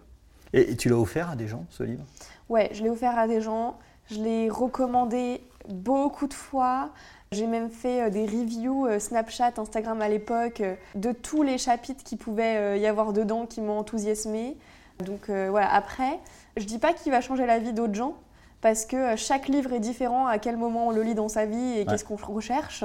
Et, 0.53 0.75
tu 0.75 0.89
l'as 0.89 0.97
offert 0.97 1.29
à 1.29 1.35
des 1.35 1.47
gens, 1.47 1.65
ce 1.69 1.83
livre? 1.83 2.03
Ouais, 2.49 2.69
je 2.73 2.81
l'ai 2.81 2.89
offert 2.89 3.17
à 3.19 3.27
des 3.27 3.41
gens. 3.41 3.77
Je 4.09 4.15
l'ai 4.15 4.49
recommandé 4.49 5.41
beaucoup 5.69 6.27
de 6.27 6.33
fois. 6.33 6.89
J'ai 7.31 7.45
même 7.45 7.69
fait 7.69 8.09
des 8.09 8.25
reviews 8.25 8.87
Snapchat, 8.99 9.53
Instagram 9.57 10.01
à 10.01 10.07
l'époque, 10.07 10.63
de 10.95 11.11
tous 11.11 11.43
les 11.43 11.57
chapitres 11.57 12.03
qui 12.05 12.15
pouvaient 12.15 12.79
y 12.79 12.87
avoir 12.87 13.11
dedans 13.11 13.45
qui 13.45 13.59
m'ont 13.59 13.77
enthousiasmé. 13.77 14.55
Donc 15.03 15.29
voilà, 15.29 15.71
après, 15.73 16.19
je 16.55 16.63
dis 16.63 16.79
pas 16.79 16.93
qu'il 16.93 17.11
va 17.11 17.19
changer 17.19 17.45
la 17.45 17.59
vie 17.59 17.73
d'autres 17.73 17.95
gens, 17.95 18.15
parce 18.61 18.85
que 18.85 18.95
euh, 18.95 19.17
chaque 19.17 19.47
livre 19.47 19.73
est 19.73 19.79
différent 19.79 20.27
à 20.27 20.39
quel 20.39 20.57
moment 20.57 20.87
on 20.87 20.91
le 20.91 21.03
lit 21.03 21.15
dans 21.15 21.29
sa 21.29 21.45
vie 21.45 21.79
et 21.79 21.85
qu'est-ce 21.85 22.05
qu'on 22.05 22.15
recherche. 22.15 22.83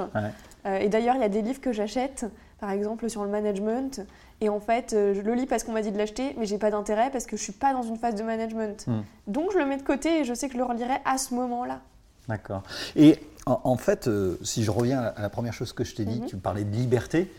Euh, 0.65 0.77
et 0.77 0.87
d'ailleurs, 0.89 1.15
il 1.15 1.21
y 1.21 1.25
a 1.25 1.29
des 1.29 1.41
livres 1.41 1.61
que 1.61 1.71
j'achète, 1.71 2.25
par 2.59 2.71
exemple 2.71 3.09
sur 3.09 3.23
le 3.23 3.29
management, 3.29 4.01
et 4.41 4.49
en 4.49 4.59
fait, 4.59 4.93
euh, 4.93 5.13
je 5.13 5.21
le 5.21 5.33
lis 5.33 5.45
parce 5.45 5.63
qu'on 5.63 5.71
m'a 5.71 5.81
dit 5.81 5.91
de 5.91 5.97
l'acheter, 5.97 6.35
mais 6.37 6.45
j'ai 6.45 6.57
pas 6.57 6.71
d'intérêt 6.71 7.09
parce 7.11 7.25
que 7.25 7.37
je 7.37 7.43
suis 7.43 7.53
pas 7.53 7.73
dans 7.73 7.83
une 7.83 7.97
phase 7.97 8.15
de 8.15 8.23
management. 8.23 8.85
Hmm. 8.87 9.01
Donc 9.27 9.51
je 9.53 9.57
le 9.57 9.65
mets 9.65 9.77
de 9.77 9.83
côté 9.83 10.21
et 10.21 10.25
je 10.25 10.33
sais 10.33 10.47
que 10.47 10.53
je 10.53 10.57
le 10.57 10.65
relirai 10.65 10.97
à 11.05 11.17
ce 11.17 11.33
moment-là. 11.33 11.81
D'accord. 12.27 12.63
Et 12.95 13.19
en, 13.45 13.75
fait, 13.75 14.09
si 14.43 14.63
je 14.63 14.71
reviens 14.71 15.01
à 15.01 15.21
la 15.21 15.29
première 15.29 15.51
chose 15.51 15.73
que 15.73 15.83
je 15.83 15.93
t'ai 15.93 16.05
dit, 16.05 16.21
mhm. 16.21 16.27
tu 16.27 16.37
parlais 16.37 16.63
de 16.63 16.73
liberté. 16.73 17.29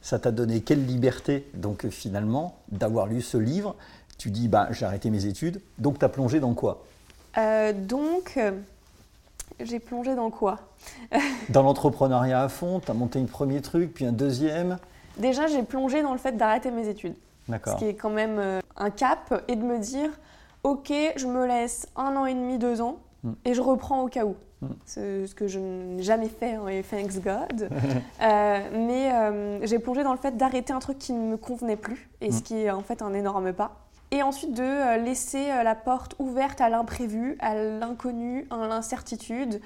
Ça 0.00 0.18
t'a 0.18 0.30
donné 0.30 0.62
quelle 0.62 0.86
liberté, 0.86 1.46
donc 1.52 1.86
finalement, 1.90 2.56
d'avoir 2.72 3.06
lu 3.06 3.20
ce 3.20 3.36
livre? 3.36 3.76
Tu 4.16 4.30
dis, 4.30 4.48
bah, 4.48 4.68
j'ai 4.70 4.86
arrêté 4.86 5.10
mes 5.10 5.26
études, 5.26 5.60
donc 5.76 5.98
tu 5.98 6.04
as 6.06 6.08
plongé 6.08 6.40
dans 6.40 6.54
quoi? 6.54 6.82
Euh, 7.38 7.72
donc, 7.72 8.34
euh, 8.36 8.52
j'ai 9.60 9.78
plongé 9.78 10.14
dans 10.14 10.30
quoi? 10.30 10.58
Dans 11.50 11.62
l'entrepreneuriat 11.62 12.42
à 12.42 12.48
fond, 12.48 12.80
tu 12.80 12.90
as 12.90 12.94
monté 12.94 13.18
un 13.18 13.26
premier 13.26 13.60
truc, 13.60 13.92
puis 13.92 14.04
un 14.04 14.12
deuxième 14.12 14.78
Déjà, 15.18 15.46
j'ai 15.46 15.62
plongé 15.62 16.02
dans 16.02 16.12
le 16.12 16.18
fait 16.18 16.36
d'arrêter 16.36 16.70
mes 16.70 16.88
études. 16.88 17.14
D'accord. 17.48 17.74
Ce 17.74 17.78
qui 17.78 17.86
est 17.86 17.94
quand 17.94 18.10
même 18.10 18.38
euh, 18.38 18.60
un 18.76 18.90
cap, 18.90 19.44
et 19.48 19.56
de 19.56 19.62
me 19.62 19.78
dire, 19.78 20.10
ok, 20.62 20.92
je 21.16 21.26
me 21.26 21.46
laisse 21.46 21.88
un 21.96 22.16
an 22.16 22.24
et 22.24 22.32
demi, 22.32 22.58
deux 22.58 22.80
ans, 22.80 22.96
hmm. 23.22 23.32
et 23.44 23.54
je 23.54 23.60
reprends 23.60 24.02
au 24.02 24.08
cas 24.08 24.24
où. 24.24 24.36
Hmm. 24.62 24.68
C'est 24.86 25.26
ce 25.26 25.34
que 25.34 25.46
je 25.46 25.58
n'ai 25.58 26.02
jamais 26.02 26.28
fait, 26.28 26.54
hein, 26.54 26.68
et 26.68 26.82
thanks 26.82 27.20
God. 27.22 27.68
mais 28.20 29.66
j'ai 29.66 29.78
plongé 29.78 30.02
dans 30.04 30.12
le 30.12 30.18
fait 30.18 30.36
d'arrêter 30.36 30.72
un 30.72 30.78
truc 30.78 30.98
qui 30.98 31.12
ne 31.12 31.32
me 31.32 31.36
convenait 31.36 31.76
plus, 31.76 32.08
et 32.22 32.30
ce 32.30 32.38
hmm. 32.38 32.42
qui 32.42 32.56
est 32.62 32.70
en 32.70 32.82
fait 32.82 33.02
un 33.02 33.12
énorme 33.12 33.52
pas 33.52 33.89
et 34.10 34.22
ensuite 34.22 34.54
de 34.54 34.62
euh, 34.62 34.96
laisser 34.96 35.50
euh, 35.50 35.62
la 35.62 35.74
porte 35.74 36.14
ouverte 36.18 36.60
à 36.60 36.68
l'imprévu, 36.68 37.36
à 37.40 37.54
l'inconnu, 37.54 38.46
à 38.50 38.56
l'incertitude, 38.66 39.60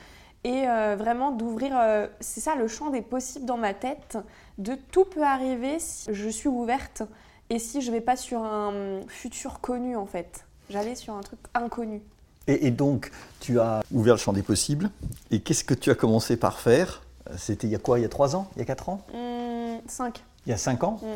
et 0.45 0.69
euh, 0.69 0.95
vraiment 0.99 1.31
d'ouvrir, 1.31 1.73
c'est 2.21 2.41
ça 2.41 2.55
le 2.55 2.69
champ 2.69 2.91
des 2.91 3.01
possibles 3.01 3.47
dans 3.47 3.57
ma 3.57 3.73
tête, 3.73 4.19
de 4.59 4.75
tout 4.75 5.07
peut 5.07 5.23
arriver 5.23 5.79
si 5.79 6.13
je 6.13 6.29
suis 6.29 6.49
ouverte 6.49 7.03
et 7.49 7.59
si 7.59 7.81
je 7.81 7.91
vais 7.91 8.03
pas 8.03 8.17
sur 8.17 8.43
un 8.43 9.01
futur 9.09 9.61
connu 9.61 9.97
en 9.97 10.05
fait. 10.05 10.45
J'allais 10.69 10.97
sur 10.97 11.15
un 11.15 11.23
truc 11.23 11.39
inconnu. 11.55 12.03
Et, 12.47 12.71
donc, 12.71 13.11
tu 13.41 13.59
as 13.59 13.81
ouvert 13.91 14.15
le 14.15 14.21
champ 14.21 14.35
des 14.35 14.43
possibles, 14.43 14.91
et 15.31 15.41
qu'est-ce 15.41 15.65
que 15.65 15.73
tu 15.73 15.91
as 15.91 15.95
commencé 15.95 16.37
par 16.37 16.61
faire? 16.61 17.03
C'était 17.39 17.67
il 17.67 17.71
y 17.71 17.75
a 17.75 17.79
quoi? 17.79 17.99
Il 17.99 18.03
y 18.03 18.05
a 18.05 18.11
trois 18.11 18.37
ans? 18.37 18.49
Il 18.55 18.59
y 18.59 18.63
a 18.63 18.67
quatre 18.67 18.91
ans? 18.91 19.01
Mmh, 19.15 19.79
Cinq. 19.87 20.23
Il 20.45 20.51
y 20.51 20.53
a 20.53 20.59
cinq 20.59 20.85
ans? 20.85 21.01
Mmh. 21.03 21.07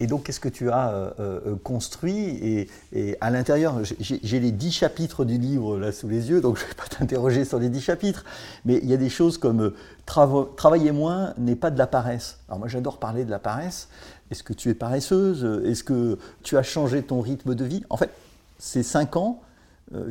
Et 0.00 0.06
donc, 0.06 0.24
qu'est-ce 0.24 0.40
que 0.40 0.48
tu 0.48 0.70
as 0.70 0.90
euh, 0.90 1.10
euh, 1.20 1.56
construit 1.56 2.68
et, 2.92 3.16
à 3.20 3.30
l'intérieur, 3.30 3.80
j'ai 4.00 4.40
les 4.40 4.50
dix 4.50 4.72
chapitres 4.72 5.24
du 5.24 5.38
livre 5.38 5.78
là 5.78 5.92
sous 5.92 6.08
les 6.08 6.30
yeux, 6.30 6.40
donc 6.40 6.56
je 6.58 6.64
ne 6.64 6.68
vais 6.68 6.74
pas 6.74 6.86
t'interroger 6.86 7.44
sur 7.44 7.58
les 7.58 7.68
dix 7.68 7.80
chapitres, 7.80 8.24
mais 8.64 8.80
il 8.82 8.90
y 8.90 8.94
a 8.94 8.96
des 8.96 9.08
choses 9.08 9.38
comme 9.38 9.60
euh, 9.62 10.44
travailler 10.56 10.90
moins 10.90 11.32
n'est 11.38 11.54
pas 11.54 11.70
de 11.70 11.78
la 11.78 11.86
paresse. 11.86 12.40
Alors 12.48 12.58
moi, 12.58 12.68
j'adore 12.68 12.98
parler 12.98 13.24
de 13.24 13.30
la 13.30 13.38
paresse. 13.38 13.88
Est-ce 14.30 14.42
que 14.42 14.52
tu 14.52 14.68
es 14.68 14.74
paresseuse? 14.74 15.44
Est-ce 15.64 15.84
que 15.84 16.18
tu 16.42 16.56
as 16.56 16.62
changé 16.62 17.02
ton 17.02 17.20
rythme 17.20 17.54
de 17.54 17.64
vie? 17.64 17.84
En 17.88 17.96
fait, 17.96 18.10
ces 18.58 18.82
cinq 18.82 19.16
ans, 19.16 19.42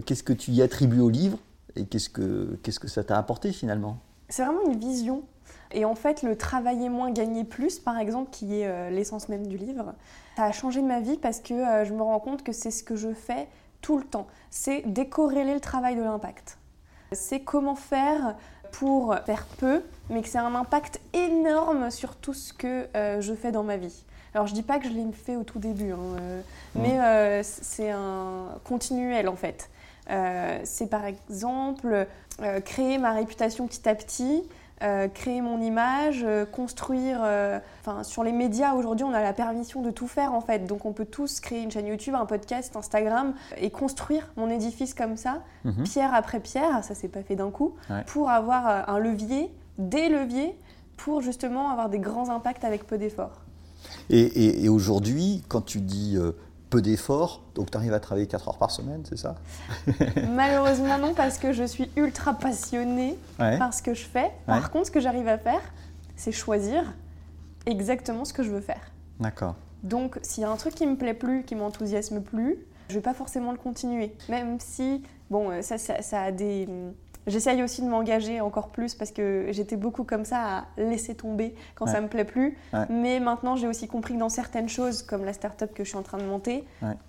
qu'est-ce 0.05 0.23
que 0.23 0.33
tu 0.33 0.51
y 0.51 0.61
attribues 0.61 1.01
au 1.01 1.09
livre 1.09 1.37
et 1.75 1.85
qu'est-ce 1.85 2.09
que, 2.09 2.57
qu'est-ce 2.61 2.79
que 2.79 2.87
ça 2.87 3.03
t'a 3.03 3.17
apporté 3.17 3.51
finalement? 3.51 3.97
C'est 4.29 4.45
vraiment 4.45 4.71
une 4.71 4.79
vision 4.79 5.23
et 5.73 5.85
en 5.85 5.95
fait, 5.95 6.21
le 6.21 6.37
travailler 6.37 6.89
moins, 6.89 7.11
gagner 7.11 7.43
plus, 7.43 7.79
par 7.79 7.97
exemple, 7.97 8.29
qui 8.31 8.61
est 8.61 8.67
euh, 8.67 8.89
l'essence 8.89 9.27
même 9.27 9.47
du 9.47 9.57
livre, 9.57 9.93
ça 10.37 10.45
a 10.45 10.51
changé 10.51 10.81
ma 10.81 10.99
vie 10.99 11.17
parce 11.17 11.39
que 11.39 11.53
euh, 11.53 11.85
je 11.85 11.93
me 11.93 12.01
rends 12.01 12.19
compte 12.19 12.43
que 12.43 12.51
c'est 12.51 12.71
ce 12.71 12.83
que 12.83 12.95
je 12.95 13.11
fais 13.13 13.47
tout 13.81 13.97
le 13.97 14.03
temps. 14.03 14.27
C'est 14.51 14.81
décorréler 14.85 15.53
le 15.53 15.59
travail 15.59 15.95
de 15.95 16.03
l'impact. 16.03 16.57
C'est 17.11 17.41
comment 17.41 17.75
faire 17.75 18.35
pour 18.71 19.15
faire 19.25 19.45
peu, 19.57 19.83
mais 20.09 20.21
que 20.21 20.27
c'est 20.27 20.39
un 20.39 20.55
impact 20.55 20.99
énorme 21.13 21.91
sur 21.91 22.15
tout 22.15 22.33
ce 22.33 22.53
que 22.53 22.87
euh, 22.95 23.21
je 23.21 23.33
fais 23.33 23.51
dans 23.51 23.63
ma 23.63 23.77
vie. 23.77 24.05
Alors 24.33 24.47
je 24.47 24.53
dis 24.53 24.63
pas 24.63 24.79
que 24.79 24.87
je 24.87 24.93
l'ai 24.93 25.05
fait 25.11 25.35
au 25.35 25.43
tout 25.43 25.59
début, 25.59 25.91
hein, 25.91 26.43
mmh. 26.75 26.81
mais 26.81 27.43
c'est 27.43 27.91
un 27.91 28.47
continuel 28.63 29.29
en 29.29 29.35
fait. 29.35 29.69
c'est 30.63 30.89
par 30.89 31.05
exemple 31.05 32.07
créer 32.65 32.97
ma 32.97 33.11
réputation 33.11 33.67
petit 33.67 33.87
à 33.87 33.93
petit, 33.93 34.43
euh, 34.81 35.07
créer 35.07 35.41
mon 35.41 35.61
image, 35.61 36.23
euh, 36.23 36.45
construire. 36.45 37.19
Euh, 37.23 37.59
enfin, 37.81 38.03
sur 38.03 38.23
les 38.23 38.31
médias 38.31 38.73
aujourd'hui, 38.73 39.05
on 39.05 39.13
a 39.13 39.21
la 39.21 39.33
permission 39.33 39.81
de 39.81 39.91
tout 39.91 40.07
faire 40.07 40.33
en 40.33 40.41
fait. 40.41 40.65
Donc, 40.65 40.85
on 40.85 40.93
peut 40.93 41.05
tous 41.05 41.39
créer 41.39 41.61
une 41.61 41.71
chaîne 41.71 41.87
YouTube, 41.87 42.15
un 42.15 42.25
podcast, 42.25 42.75
Instagram 42.75 43.33
et 43.57 43.69
construire 43.69 44.29
mon 44.35 44.49
édifice 44.49 44.93
comme 44.93 45.17
ça, 45.17 45.43
mhm. 45.63 45.83
pierre 45.83 46.13
après 46.13 46.39
pierre. 46.39 46.83
Ça, 46.83 46.95
c'est 46.95 47.07
pas 47.07 47.23
fait 47.23 47.35
d'un 47.35 47.51
coup, 47.51 47.75
pour 48.07 48.29
avoir 48.29 48.89
un 48.89 48.99
levier 48.99 49.51
des 49.77 50.09
leviers 50.09 50.57
pour 50.97 51.21
justement 51.21 51.69
avoir 51.69 51.89
des 51.89 51.99
grands 51.99 52.29
impacts 52.29 52.63
avec 52.63 52.85
peu 52.85 52.97
d'efforts. 52.97 53.43
Et, 54.09 54.69
aujourd'hui, 54.69 55.43
quand 55.47 55.61
tu 55.61 55.79
dis 55.79 56.15
euh, 56.17 56.31
peu 56.73 56.81
d'efforts, 56.81 57.43
donc 57.53 57.69
tu 57.69 57.77
arrives 57.77 57.93
à 57.93 57.99
travailler 57.99 58.25
4 58.25 58.47
heures 58.47 58.57
par 58.57 58.71
semaine, 58.71 59.03
c'est 59.07 59.17
ça 59.17 59.35
Malheureusement 60.27 60.97
non, 60.97 61.13
parce 61.13 61.37
que 61.37 61.53
je 61.53 61.63
suis 61.63 61.91
ultra 61.95 62.33
passionnée 62.33 63.15
par 63.37 63.75
ce 63.75 63.83
que 63.83 63.93
je 63.93 64.03
fais. 64.03 64.31
Par 64.47 64.71
contre, 64.71 64.87
ce 64.87 64.91
que 64.91 64.99
j'arrive 64.99 65.27
à 65.27 65.37
faire, 65.37 65.61
c'est 66.15 66.31
choisir 66.31 66.83
exactement 67.67 68.25
ce 68.25 68.33
que 68.33 68.41
je 68.41 68.49
veux 68.49 68.59
faire. 68.59 68.81
D'accord. 69.19 69.53
Donc, 69.83 70.17
s'il 70.23 70.41
y 70.41 70.45
a 70.47 70.49
un 70.49 70.55
truc 70.55 70.73
qui 70.73 70.87
me 70.87 70.95
plaît 70.95 71.13
plus, 71.13 71.43
qui 71.43 71.53
m'enthousiasme 71.53 72.21
plus, 72.21 72.57
je 72.89 72.95
vais 72.95 73.01
pas 73.01 73.13
forcément 73.13 73.51
le 73.51 73.59
continuer. 73.59 74.15
Même 74.27 74.59
si, 74.59 75.03
bon, 75.29 75.51
euh, 75.51 75.61
ça, 75.61 75.77
ça, 75.77 76.21
a 76.21 76.31
des. 76.31 76.67
J'essaye 77.27 77.63
aussi 77.63 77.81
de 77.81 77.87
m'engager 77.87 78.41
encore 78.41 78.69
plus 78.69 78.95
parce 78.95 79.11
que 79.11 79.47
j'étais 79.51 79.75
beaucoup 79.75 80.03
comme 80.03 80.25
ça 80.25 80.57
à 80.57 80.65
laisser 80.77 81.15
tomber 81.15 81.55
quand 81.75 81.87
ça 81.87 82.01
me 82.01 82.07
plaît 82.07 82.25
plus. 82.25 82.57
Mais 82.89 83.19
maintenant, 83.19 83.55
j'ai 83.55 83.67
aussi 83.67 83.87
compris 83.87 84.15
que 84.15 84.19
dans 84.19 84.29
certaines 84.29 84.69
choses, 84.69 85.03
comme 85.03 85.23
la 85.25 85.33
start-up 85.33 85.73
que 85.73 85.83
je 85.83 85.89
suis 85.89 85.97
en 85.97 86.03
train 86.03 86.17
de 86.17 86.25
monter, 86.25 86.65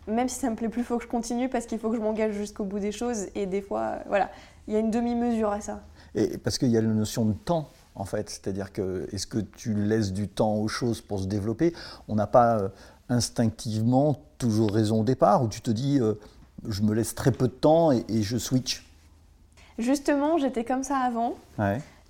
même 0.07 0.29
si 0.29 0.39
ça 0.39 0.51
me 0.51 0.57
plaît 0.57 0.69
plus, 0.69 0.83
il 0.83 0.85
faut 0.85 0.99
que 0.99 1.05
je 1.05 1.09
continue 1.09 1.49
parce 1.49 1.67
qu'il 1.67 1.79
faut 1.79 1.91
que 1.91 1.97
je 1.97 2.03
m'engage 2.03 2.33
jusqu'au 2.35 2.65
bout 2.65 2.79
des 2.79 2.93
choses. 2.93 3.27
Et 3.35 3.47
des 3.47 3.63
fois, 3.63 3.99
voilà, 4.09 4.31
il 4.69 4.75
y 4.75 4.77
a 4.77 4.81
une 4.81 4.91
demi-mesure 4.91 5.51
à 5.51 5.61
ça. 5.61 5.83
Et 6.15 6.39
parce 6.39 6.59
qu'il 6.59 6.69
y 6.69 6.77
a 6.77 6.81
la 6.81 6.89
notion 6.89 7.25
de 7.25 7.33
temps 7.33 7.69
en 7.95 8.05
fait. 8.05 8.31
C'est-à-dire 8.31 8.73
que 8.73 9.09
est-ce 9.13 9.27
que 9.27 9.39
tu 9.39 9.75
laisses 9.75 10.13
du 10.13 10.29
temps 10.29 10.55
aux 10.57 10.69
choses 10.69 11.01
pour 11.01 11.21
se 11.21 11.27
développer? 11.27 11.73
On 12.09 12.15
n'a 12.15 12.27
pas 12.27 12.59
euh, 12.59 12.69
instinctivement 13.09 14.21
toujours 14.39 14.73
raison 14.73 15.01
au 15.01 15.05
départ, 15.05 15.43
ou 15.43 15.49
tu 15.49 15.61
te 15.61 15.71
dis 15.71 15.99
euh, 16.01 16.15
je 16.69 16.83
me 16.83 16.95
laisse 16.95 17.15
très 17.15 17.33
peu 17.33 17.49
de 17.49 17.53
temps 17.53 17.93
et, 17.93 18.05
je 18.23 18.39
switch? 18.39 18.85
Justement, 19.79 20.39
j'étais 20.39 20.65
comme 20.65 20.83
ça 20.83 20.99
avant. 20.99 21.35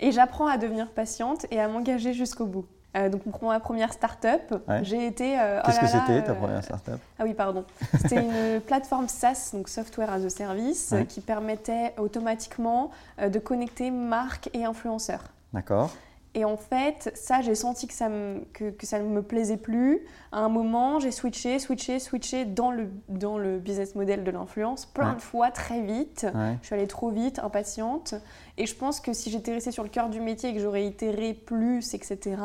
Et 0.01 0.13
j'apprends 0.13 0.47
à 0.47 0.59
devenir 0.59 0.89
patiente 0.91 1.47
et 1.51 1.61
à 1.61 1.69
m'engager 1.69 2.13
jusqu'au 2.13 2.47
bout. 2.47 2.67
Euh, 2.97 3.09
donc 3.09 3.23
pour 3.23 3.49
ma 3.49 3.59
première 3.59 3.93
start-up, 3.93 4.55
j'ai 4.83 5.07
été... 5.07 5.37
Oh 5.37 5.63
Qu'est-ce 5.65 5.81
que 5.81 5.87
c'était 5.87 6.23
ta 6.23 6.35
première 6.35 6.63
start-up? 6.63 7.01
Ah 7.19 7.25
oui, 7.25 7.35
pardon. 7.35 7.65
C'était 8.01 8.23
une 8.23 8.61
plateforme 8.67 9.09
SaaS, 9.09 9.51
donc 9.53 9.69
Software 9.69 10.13
as 10.13 10.25
a 10.25 10.31
Service, 10.31 10.95
qui 11.09 11.21
permettait 11.21 11.95
automatiquement 11.99 12.91
de 13.21 13.39
connecter 13.39 13.91
marques 13.91 14.51
et 14.53 14.65
influenceurs. 14.65 15.25
D'accord. 15.53 15.91
Et 16.37 16.45
en 16.45 16.57
fait, 16.57 17.13
ça, 17.15 17.43
j'ai 17.43 17.55
senti 17.55 17.87
que 17.87 17.95
ça, 17.95 18.09
me, 18.09 18.41
que, 18.53 18.75
ça 18.83 18.99
ne 18.99 19.05
me 19.05 19.23
plaisait 19.23 19.57
plus. 19.57 20.05
À 20.33 20.41
un 20.41 20.49
moment, 20.49 20.99
j'ai 20.99 21.13
switché, 21.13 21.61
switché, 21.61 22.01
switché 22.01 22.45
dans 22.45 22.73
le, 22.73 22.91
dans 23.09 23.39
le 23.39 23.59
business 23.59 23.95
model 23.95 24.25
de 24.25 24.31
l'influence 24.33 24.85
plein 24.85 25.15
de 25.15 25.21
fois, 25.21 25.53
très 25.53 25.81
vite. 25.81 26.27
Je 26.61 26.67
suis 26.67 26.75
allée 26.75 26.89
trop 26.89 27.11
vite, 27.11 27.39
impatiente. 27.39 28.15
Et 28.59 28.67
je 28.67 28.75
pense 28.75 29.01
que 29.01 29.13
si 29.13 29.31
j'étais 29.31 29.53
restée 29.53 29.71
sur 29.71 29.85
le 29.85 29.89
cœur 29.89 30.09
du 30.09 30.21
métier 30.21 30.51
et 30.51 30.55
que 30.55 30.61
j'aurais 30.61 30.85
itéré 30.85 31.35
plus, 31.35 31.95
etc., 31.95 32.37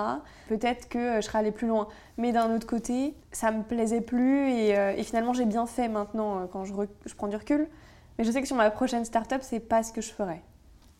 peut-être 0.49 0.87
que 0.87 1.15
je 1.15 1.21
serais 1.21 1.39
allée 1.39 1.51
plus 1.51 1.67
loin. 1.67 1.87
Mais 2.17 2.31
d'un 2.31 2.55
autre 2.55 2.67
côté, 2.67 3.15
ça 3.31 3.51
me 3.51 3.63
plaisait 3.63 4.01
plus. 4.01 4.51
Et, 4.51 4.77
euh, 4.77 4.93
et 4.95 5.03
finalement, 5.03 5.33
j'ai 5.33 5.45
bien 5.45 5.65
fait 5.65 5.87
maintenant 5.87 6.41
euh, 6.41 6.45
quand 6.51 6.63
je, 6.63 6.73
je 7.07 7.15
prends 7.15 7.27
du 7.27 7.35
recul. 7.35 7.67
Mais 8.19 8.23
je 8.23 8.31
sais 8.31 8.41
que 8.41 8.47
sur 8.47 8.55
ma 8.55 8.69
prochaine 8.69 9.05
startup, 9.05 9.39
c'est 9.41 9.59
pas 9.59 9.81
ce 9.81 9.91
que 9.91 10.01
je 10.01 10.11
ferais. 10.11 10.43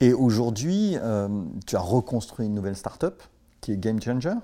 Et 0.01 0.13
aujourd'hui, 0.13 0.95
euh, 0.95 1.27
tu 1.67 1.75
as 1.75 1.81
reconstruit 1.81 2.45
une 2.45 2.53
nouvelle 2.53 2.77
start-up 2.77 3.21
qui 3.59 3.73
est 3.73 3.77
Game 3.77 4.01
Changer? 4.01 4.35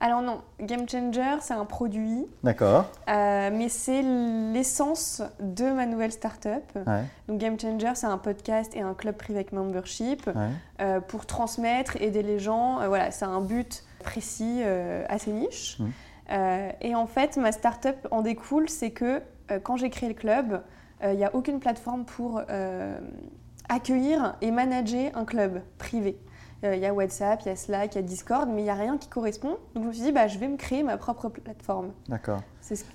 Alors 0.00 0.22
non, 0.22 0.40
Game 0.60 0.88
Changer, 0.88 1.36
c'est 1.40 1.54
un 1.54 1.64
produit. 1.64 2.26
D'accord. 2.42 2.86
Euh, 3.08 3.50
mais 3.52 3.68
c'est 3.68 4.02
l'essence 4.02 5.22
de 5.38 5.70
ma 5.70 5.86
nouvelle 5.86 6.10
startup. 6.10 6.64
Ouais. 6.74 7.04
Donc 7.28 7.38
Game 7.38 7.58
Changer, 7.58 7.92
c'est 7.94 8.08
un 8.08 8.18
podcast 8.18 8.74
et 8.74 8.80
un 8.80 8.92
club 8.94 9.16
privé 9.16 9.38
avec 9.38 9.52
membership 9.52 10.28
euh, 10.80 11.00
pour 11.00 11.26
transmettre, 11.26 11.96
aider 12.02 12.24
les 12.24 12.40
gens. 12.40 12.86
voilà, 12.88 13.12
c'est 13.12 13.24
un 13.24 13.40
but 13.40 13.84
précis, 14.00 14.62
assez 15.08 15.30
niche. 15.30 15.78
Mmh. 15.78 16.34
et 16.82 16.94
en 16.94 17.06
fait, 17.06 17.36
ma 17.36 17.52
startup 17.52 18.08
en 18.10 18.20
découle, 18.20 18.68
c'est 18.68 18.90
que 18.90 19.22
quand 19.62 19.76
j'ai 19.76 19.90
créé 19.90 20.08
le 20.08 20.14
club, 20.14 20.60
il 21.02 21.16
n'y 21.16 21.24
a 21.24 21.34
aucune 21.34 21.60
plateforme 21.60 22.04
pour 22.04 22.42
accueillir 23.68 24.36
et 24.40 24.50
manager 24.50 25.10
un 25.14 25.24
club 25.24 25.62
privé. 25.78 26.18
Euh, 26.64 26.74
il 26.76 26.82
y 26.82 26.86
a 26.86 26.94
WhatsApp, 26.94 27.42
il 27.42 27.48
y 27.48 27.50
a 27.50 27.56
Slack, 27.56 27.94
il 27.94 27.96
y 27.96 27.98
a 27.98 28.02
Discord, 28.02 28.48
mais 28.48 28.62
il 28.62 28.64
n'y 28.64 28.70
a 28.70 28.74
rien 28.74 28.96
qui 28.96 29.08
correspond. 29.08 29.58
Donc 29.74 29.84
je 29.84 29.88
me 29.88 29.92
suis 29.92 30.02
dit, 30.02 30.12
bah, 30.12 30.26
je 30.28 30.38
vais 30.38 30.48
me 30.48 30.56
créer 30.56 30.82
ma 30.82 30.96
propre 30.96 31.28
plateforme. 31.28 31.92
D'accord. 32.08 32.40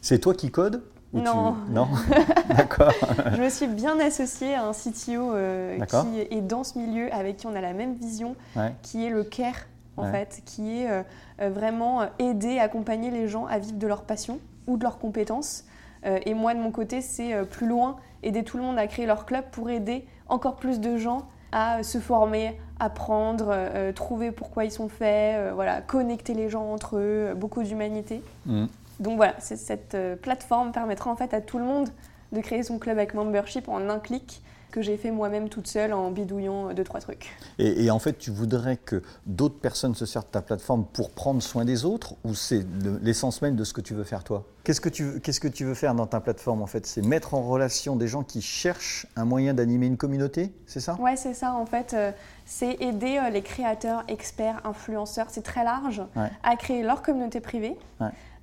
C'est 0.01 0.19
toi 0.19 0.33
qui 0.33 0.49
code 0.51 0.83
Non. 1.13 1.55
Non 1.69 1.88
D'accord. 2.49 2.91
je 3.35 3.41
me 3.41 3.49
suis 3.49 3.67
bien 3.67 3.99
associée 3.99 4.55
à 4.55 4.65
un 4.65 4.71
CTO 4.71 5.33
euh, 5.33 5.79
qui 5.85 6.19
est 6.19 6.41
dans 6.41 6.63
ce 6.63 6.79
milieu, 6.79 7.13
avec 7.13 7.38
qui 7.38 7.47
on 7.47 7.55
a 7.55 7.61
la 7.61 7.73
même 7.73 7.93
vision, 7.93 8.35
qui 8.81 9.05
est 9.05 9.09
le 9.09 9.23
CARE, 9.23 9.67
en 9.97 10.11
fait, 10.11 10.41
qui 10.45 10.79
est 10.79 10.89
euh, 10.89 11.03
vraiment 11.49 12.07
aider, 12.17 12.57
accompagner 12.57 13.11
les 13.11 13.27
gens 13.27 13.45
à 13.45 13.59
vivre 13.59 13.77
de 13.77 13.88
leur 13.88 14.03
passion 14.03 14.39
ou 14.65 14.77
de 14.77 14.83
leurs 14.83 14.97
compétences. 14.97 15.65
et 16.03 16.33
moi, 16.33 16.53
de 16.55 16.59
mon 16.59 16.71
côté, 16.71 17.01
c'est 17.01 17.45
plus 17.45 17.67
loin, 17.67 17.97
aider 18.23 18.43
tout 18.43 18.57
le 18.57 18.63
monde 18.63 18.79
à 18.79 18.88
créer 18.88 19.05
leur 19.05 19.25
club 19.25 19.43
pour 19.51 19.69
aider 19.69 20.05
encore 20.29 20.55
plus 20.55 20.79
de 20.79 20.98
gens 20.98 21.27
à 21.51 21.83
se 21.83 21.98
former, 21.98 22.59
apprendre, 22.79 23.48
euh, 23.50 23.91
trouver 23.91 24.31
pourquoi 24.31 24.65
ils 24.65 24.71
sont 24.71 24.88
faits, 24.88 25.36
euh, 25.38 25.51
voilà, 25.53 25.81
connecter 25.81 26.33
les 26.33 26.50
gens 26.50 26.71
entre 26.71 26.98
eux, 26.98 27.33
beaucoup 27.36 27.63
d'humanité. 27.63 28.21
Mm. 28.45 28.65
Donc 29.00 29.15
voilà, 29.15 29.33
cette 29.39 29.95
euh, 29.95 30.15
plateforme 30.15 30.71
permettra 30.71 31.09
en 31.09 31.15
fait 31.15 31.33
à 31.33 31.41
tout 31.41 31.57
le 31.57 31.65
monde 31.65 31.89
de 32.31 32.41
créer 32.41 32.63
son 32.63 32.77
club 32.77 32.98
avec 32.98 33.13
membership 33.13 33.67
en 33.69 33.89
un 33.89 34.00
clic 34.00 34.41
que 34.71 34.81
j'ai 34.81 34.97
fait 34.97 35.11
moi-même 35.11 35.49
toute 35.49 35.67
seule 35.67 35.93
en 35.93 36.11
bidouillant 36.11 36.73
deux, 36.73 36.83
trois 36.83 36.99
trucs. 36.99 37.35
Et, 37.57 37.89
en 37.91 37.99
fait, 37.99 38.17
tu 38.17 38.31
voudrais 38.31 38.77
que 38.77 39.01
d'autres 39.25 39.59
personnes 39.59 39.95
se 39.95 40.05
servent 40.05 40.25
de 40.25 40.31
ta 40.31 40.41
plateforme 40.41 40.85
pour 40.85 41.11
prendre 41.11 41.41
soin 41.41 41.65
des 41.65 41.85
autres 41.85 42.15
ou 42.23 42.33
c'est 42.33 42.65
l'essence 43.01 43.41
même 43.41 43.55
de 43.55 43.63
ce 43.63 43.73
que 43.73 43.81
tu 43.81 43.93
veux 43.93 44.03
faire 44.03 44.23
toi? 44.23 44.45
Qu'est-ce 44.63 44.81
que 44.81 44.89
tu, 44.89 45.19
qu'est-ce 45.21 45.39
que 45.39 45.47
tu 45.47 45.65
veux 45.65 45.73
faire 45.73 45.95
dans 45.95 46.05
ta 46.05 46.19
plateforme 46.19 46.61
en 46.61 46.67
fait? 46.67 46.85
C'est 46.85 47.01
mettre 47.01 47.33
en 47.33 47.41
relation 47.41 47.95
des 47.95 48.07
gens 48.07 48.23
qui 48.23 48.41
cherchent 48.41 49.07
un 49.15 49.25
moyen 49.25 49.53
d'animer 49.53 49.88
une 49.88 49.97
communauté, 49.97 50.53
c'est 50.67 50.79
ça? 50.79 50.95
Ouais, 50.99 51.15
c'est 51.15 51.33
ça 51.33 51.53
en 51.53 51.65
fait. 51.65 51.93
Euh, 51.93 52.11
c'est 52.45 52.81
aider 52.81 53.17
euh, 53.17 53.29
les 53.29 53.41
créateurs, 53.41 54.03
experts, 54.07 54.61
influenceurs, 54.65 55.27
c'est 55.29 55.43
très 55.43 55.63
large, 55.63 56.01
à 56.43 56.55
créer 56.55 56.83
leur 56.83 57.01
communauté 57.01 57.39
privée. 57.39 57.77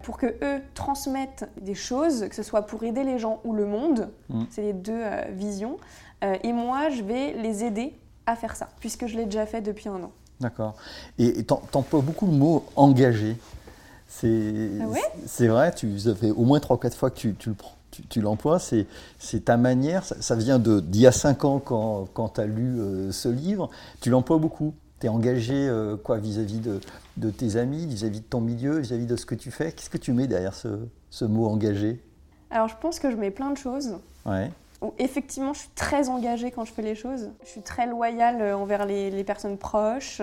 pour 0.03 0.19
que 0.19 0.27
eux 0.43 0.63
transmettent 0.75 1.49
des 1.61 1.75
choses, 1.75 2.29
que 2.29 2.35
ce 2.35 2.45
soit 2.45 2.63
pour 2.63 2.85
aider 2.85 3.03
les 3.03 3.19
gens 3.19 3.41
ou 3.45 3.53
le 3.53 3.67
monde, 3.67 4.11
mm. 4.29 4.45
c'est 4.51 4.63
les 4.63 4.73
deux 4.73 4.93
euh, 4.95 5.25
visions, 5.31 5.79
euh, 5.79 6.06
et 6.23 6.53
moi, 6.53 6.89
je 6.91 7.03
vais 7.03 7.33
les 7.35 7.65
aider 7.65 7.95
à 8.27 8.37
faire 8.37 8.57
ça, 8.57 8.69
puisque 8.81 9.07
je 9.07 9.17
l'ai 9.17 9.25
déjà 9.25 9.47
fait 9.47 9.61
depuis 9.61 9.89
un 9.89 10.03
an. 10.03 10.13
D'accord. 10.41 10.75
Et 11.19 11.45
t'emploies 11.45 12.03
beaucoup 12.03 12.27
le 12.27 12.33
mot 12.33 12.65
engagé. 12.77 13.37
C'est 14.09 14.71
ah 14.81 14.87
vrai, 15.49 15.75
tu, 15.75 15.99
ça 15.99 16.15
fait 16.15 16.31
au 16.31 16.45
moins 16.45 16.59
3-4 16.59 16.95
fois 16.95 17.11
que 17.11 17.19
tu, 17.19 17.35
tu, 17.35 17.53
tu 18.09 18.21
l'emploies. 18.21 18.59
C'est 18.59 19.45
ta 19.45 19.57
manière, 19.57 20.05
ça, 20.05 20.37
vient 20.37 20.59
d'il 20.59 21.01
y 21.01 21.07
a 21.07 21.13
5 21.13 21.45
ans 21.45 21.59
quand, 21.59 22.09
quand 22.13 22.31
tu 22.31 22.41
as 22.41 22.47
lu 22.47 22.79
euh, 22.79 23.13
ce 23.13 23.29
livre. 23.29 23.71
Tu 24.01 24.11
l'emploies 24.11 24.39
beaucoup. 24.39 24.75
Tu 25.01 25.07
es 25.07 25.09
engagé 25.09 25.55
euh, 25.55 25.97
quoi 25.97 26.19
vis-à-vis 26.19 26.61
de, 26.61 26.81
de, 27.17 27.31
tes 27.31 27.57
amis, 27.57 27.85
vis-à-vis 27.87 28.21
de 28.21 28.25
ton 28.25 28.41
milieu, 28.41 28.79
vis-à-vis 28.79 29.07
de 29.07 29.17
ce 29.17 29.27
que 29.27 29.35
tu 29.35 29.51
fais. 29.51 29.73
Qu'est-ce 29.73 29.91
que 29.91 29.99
tu 29.99 30.13
mets 30.13 30.27
derrière 30.27 30.55
ce, 30.55 30.69
ce 31.11 31.25
mot 31.25 31.47
engagé? 31.47 32.03
Alors 32.51 32.69
je 32.69 32.77
pense 32.81 32.99
que 32.99 33.11
je 33.11 33.17
mets 33.17 33.31
plein 33.31 33.51
de 33.51 33.59
choses. 33.59 33.97
Ouais 34.25 34.51
effectivement 34.99 35.53
je 35.53 35.61
suis 35.61 35.71
très 35.75 36.09
engagée 36.09 36.51
quand 36.51 36.65
je 36.65 36.73
fais 36.73 36.83
les 36.83 36.95
choses. 36.95 37.31
Je 37.43 37.49
suis 37.49 37.63
très 37.63 37.87
loyale 37.87 38.41
euh, 38.41 38.57
envers 38.57 38.87
les, 38.87 39.25
personnes 39.25 39.59
proches. 39.59 40.23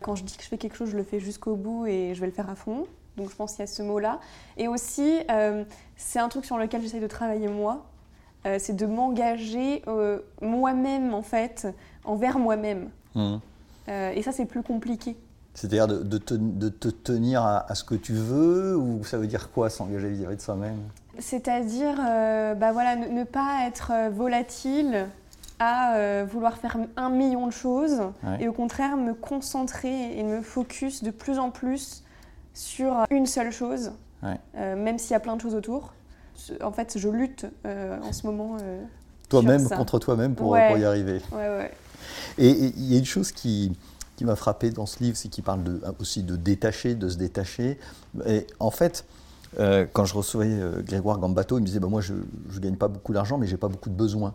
Quand 0.00 0.14
je 0.14 0.24
dis 0.24 0.36
que 0.36 0.42
je 0.42 0.48
fais 0.48 0.58
quelque 0.58 0.76
chose, 0.76 0.90
je 0.90 0.96
le 0.96 1.04
fais 1.04 1.20
jusqu'au 1.20 1.56
bout 1.56 1.86
et 1.86 2.14
je 2.14 2.20
vais 2.20 2.26
le 2.26 2.32
faire 2.32 2.50
à 2.50 2.54
fond. 2.54 2.86
Donc 3.16 3.30
je 3.30 3.36
pense 3.36 3.52
qu'il 3.52 3.60
y 3.60 3.62
a 3.64 3.66
ce 3.66 3.82
mot-là. 3.82 4.20
Et 4.56 4.68
aussi, 4.68 5.20
euh, 5.30 5.64
c'est 5.96 6.18
un 6.18 6.28
truc 6.28 6.44
sur 6.44 6.58
lequel 6.58 6.82
j'essaie 6.82 7.00
de 7.00 7.06
travailler 7.06 7.48
moi. 7.48 7.86
Euh, 8.44 8.56
c'est 8.58 8.74
de 8.74 8.86
m'engager 8.86 9.82
moi-même 10.40 11.14
en 11.14 11.22
fait, 11.22 11.68
envers 12.04 12.38
moi-même. 12.38 12.90
Mmh. 13.14 13.36
et 13.88 14.22
ça, 14.22 14.32
c'est 14.32 14.46
plus 14.46 14.62
compliqué. 14.62 15.16
C'est-à-dire 15.54 15.86
de, 15.86 16.18
te, 16.18 16.88
tenir 16.88 17.42
à, 17.42 17.70
à, 17.70 17.74
ce 17.74 17.84
que 17.84 17.94
tu 17.94 18.14
veux 18.14 18.74
ou 18.74 19.04
ça 19.04 19.18
veut 19.18 19.26
dire 19.26 19.50
quoi 19.50 19.68
s'engager 19.68 20.08
vis-à-vis 20.08 20.36
de 20.36 20.40
soi-même? 20.40 20.78
C'est-à-dire, 21.18 21.96
euh, 22.00 22.54
bah 22.54 22.72
voilà, 22.72 22.96
ne, 22.96 23.24
pas 23.24 23.66
être 23.66 23.92
euh, 23.92 24.10
volatile 24.10 25.08
à 25.58 25.94
euh, 25.94 26.26
vouloir 26.28 26.56
faire 26.56 26.76
un 26.96 27.10
million 27.10 27.46
de 27.46 27.52
choses 27.52 28.00
et 28.40 28.48
au 28.48 28.52
contraire 28.52 28.96
me 28.96 29.14
concentrer 29.14 30.18
et 30.18 30.24
me 30.24 30.40
focus 30.40 31.04
de 31.04 31.10
plus 31.10 31.38
en 31.38 31.50
plus 31.50 32.02
sur 32.52 33.06
une 33.10 33.26
seule 33.26 33.52
chose, 33.52 33.92
même 34.54 34.98
s'il 34.98 35.12
y 35.12 35.14
a 35.14 35.20
plein 35.20 35.36
de 35.36 35.40
choses 35.40 35.54
autour. 35.54 35.92
En 36.62 36.72
fait, 36.72 36.98
je 36.98 37.08
lutte 37.08 37.46
en 37.64 38.12
ce 38.12 38.26
moment. 38.26 38.56
toi-même 39.28 39.68
contre 39.68 40.00
toi-même 40.00 40.34
pour, 40.34 40.58
y 40.58 40.84
arriver. 40.84 41.20
et 42.38 42.48
il 42.48 42.92
y 42.92 42.96
a 42.96 42.98
une 42.98 43.04
chose 43.04 43.30
qui, 43.30 43.72
qui 44.16 44.24
m'a 44.24 44.34
frappé 44.34 44.70
dans 44.70 44.86
ce 44.86 45.00
livre, 45.02 45.16
c'est 45.16 45.28
qu'il 45.28 45.44
parle 45.44 45.62
de, 45.62 45.80
aussi 46.00 46.24
de 46.24 46.34
détacher, 46.34 46.96
de 46.96 47.08
se 47.08 47.18
détacher. 47.18 47.78
Et 48.26 48.48
en 48.58 48.72
fait, 48.72 49.04
euh, 49.58 49.86
quand 49.92 50.04
je 50.04 50.14
recevais 50.14 50.48
euh, 50.48 50.82
Grégoire 50.82 51.18
Gambato, 51.18 51.58
il 51.58 51.62
me 51.62 51.66
disait 51.66 51.80
bah, 51.80 51.88
Moi, 51.88 52.00
je 52.00 52.14
ne 52.14 52.58
gagne 52.58 52.76
pas 52.76 52.88
beaucoup 52.88 53.12
d'argent, 53.12 53.38
mais 53.38 53.46
je 53.46 53.52
n'ai 53.52 53.58
pas 53.58 53.68
beaucoup 53.68 53.90
de 53.90 53.94
besoins. 53.94 54.34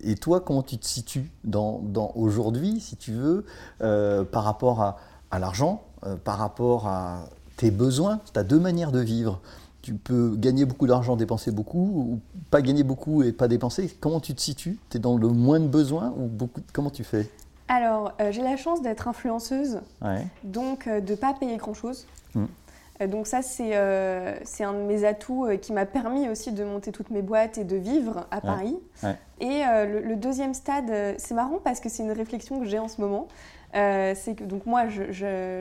Et 0.00 0.16
toi, 0.16 0.40
comment 0.40 0.62
tu 0.62 0.78
te 0.78 0.86
situes 0.86 1.30
dans, 1.44 1.82
aujourd'hui, 2.14 2.80
si 2.80 2.96
tu 2.96 3.12
veux, 3.12 3.44
euh, 3.82 4.24
par 4.24 4.44
rapport 4.44 4.82
à, 5.30 5.38
l'argent, 5.38 5.82
euh, 6.04 6.16
par 6.16 6.38
rapport 6.38 6.86
à 6.86 7.26
tes 7.56 7.70
besoins 7.70 8.20
Tu 8.32 8.38
as 8.38 8.44
deux 8.44 8.58
manières 8.58 8.92
de 8.92 9.00
vivre. 9.00 9.40
Tu 9.82 9.94
peux 9.94 10.34
gagner 10.36 10.64
beaucoup 10.64 10.86
d'argent, 10.86 11.16
dépenser 11.16 11.52
beaucoup, 11.52 11.78
ou 11.78 12.20
pas 12.50 12.60
gagner 12.60 12.82
beaucoup 12.82 13.22
et 13.22 13.32
pas 13.32 13.46
dépenser. 13.46 13.96
Comment 14.00 14.20
tu 14.20 14.34
te 14.34 14.40
situes? 14.40 14.78
Tu 14.90 14.96
es 14.96 15.00
dans 15.00 15.16
le 15.16 15.28
moins 15.28 15.60
de 15.60 15.68
besoins 15.68 16.12
ou 16.16 16.26
beaucoup 16.26 16.60
Comment 16.72 16.90
tu 16.90 17.04
fais? 17.04 17.30
Alors, 17.68 18.12
j'ai 18.30 18.42
la 18.42 18.56
chance 18.56 18.82
d'être 18.82 19.08
influenceuse, 19.08 19.80
donc 20.44 20.88
de 20.88 21.10
ne 21.10 21.16
pas 21.16 21.34
payer 21.34 21.56
grand-chose. 21.56 22.06
Hmm. 22.34 22.46
Euh, 23.00 23.06
donc 23.06 23.26
ça, 23.26 23.40
euh, 23.60 24.36
c'est 24.44 24.64
un 24.64 24.72
de 24.72 24.78
mes 24.78 25.04
atouts 25.04 25.46
euh, 25.46 25.56
qui 25.56 25.72
m'a 25.72 25.86
permis 25.86 26.28
aussi 26.28 26.52
de 26.52 26.64
monter 26.64 26.92
toutes 26.92 27.10
mes 27.10 27.22
boîtes 27.22 27.58
et 27.58 27.64
de 27.64 27.76
vivre 27.76 28.26
à 28.30 28.40
Paris. 28.40 28.78
Et 29.40 29.62
le, 29.64 30.14
deuxième 30.16 30.54
stade, 30.54 30.90
c'est 31.18 31.34
marrant 31.34 31.58
parce 31.62 31.80
que 31.80 31.88
c'est 31.88 32.02
une 32.02 32.12
réflexion 32.12 32.58
que 32.58 32.64
j'ai 32.64 32.78
en 32.78 32.88
ce 32.88 33.00
moment. 33.00 33.28
c'est 33.72 34.34
que 34.36 34.44
donc 34.44 34.64
moi, 34.66 34.84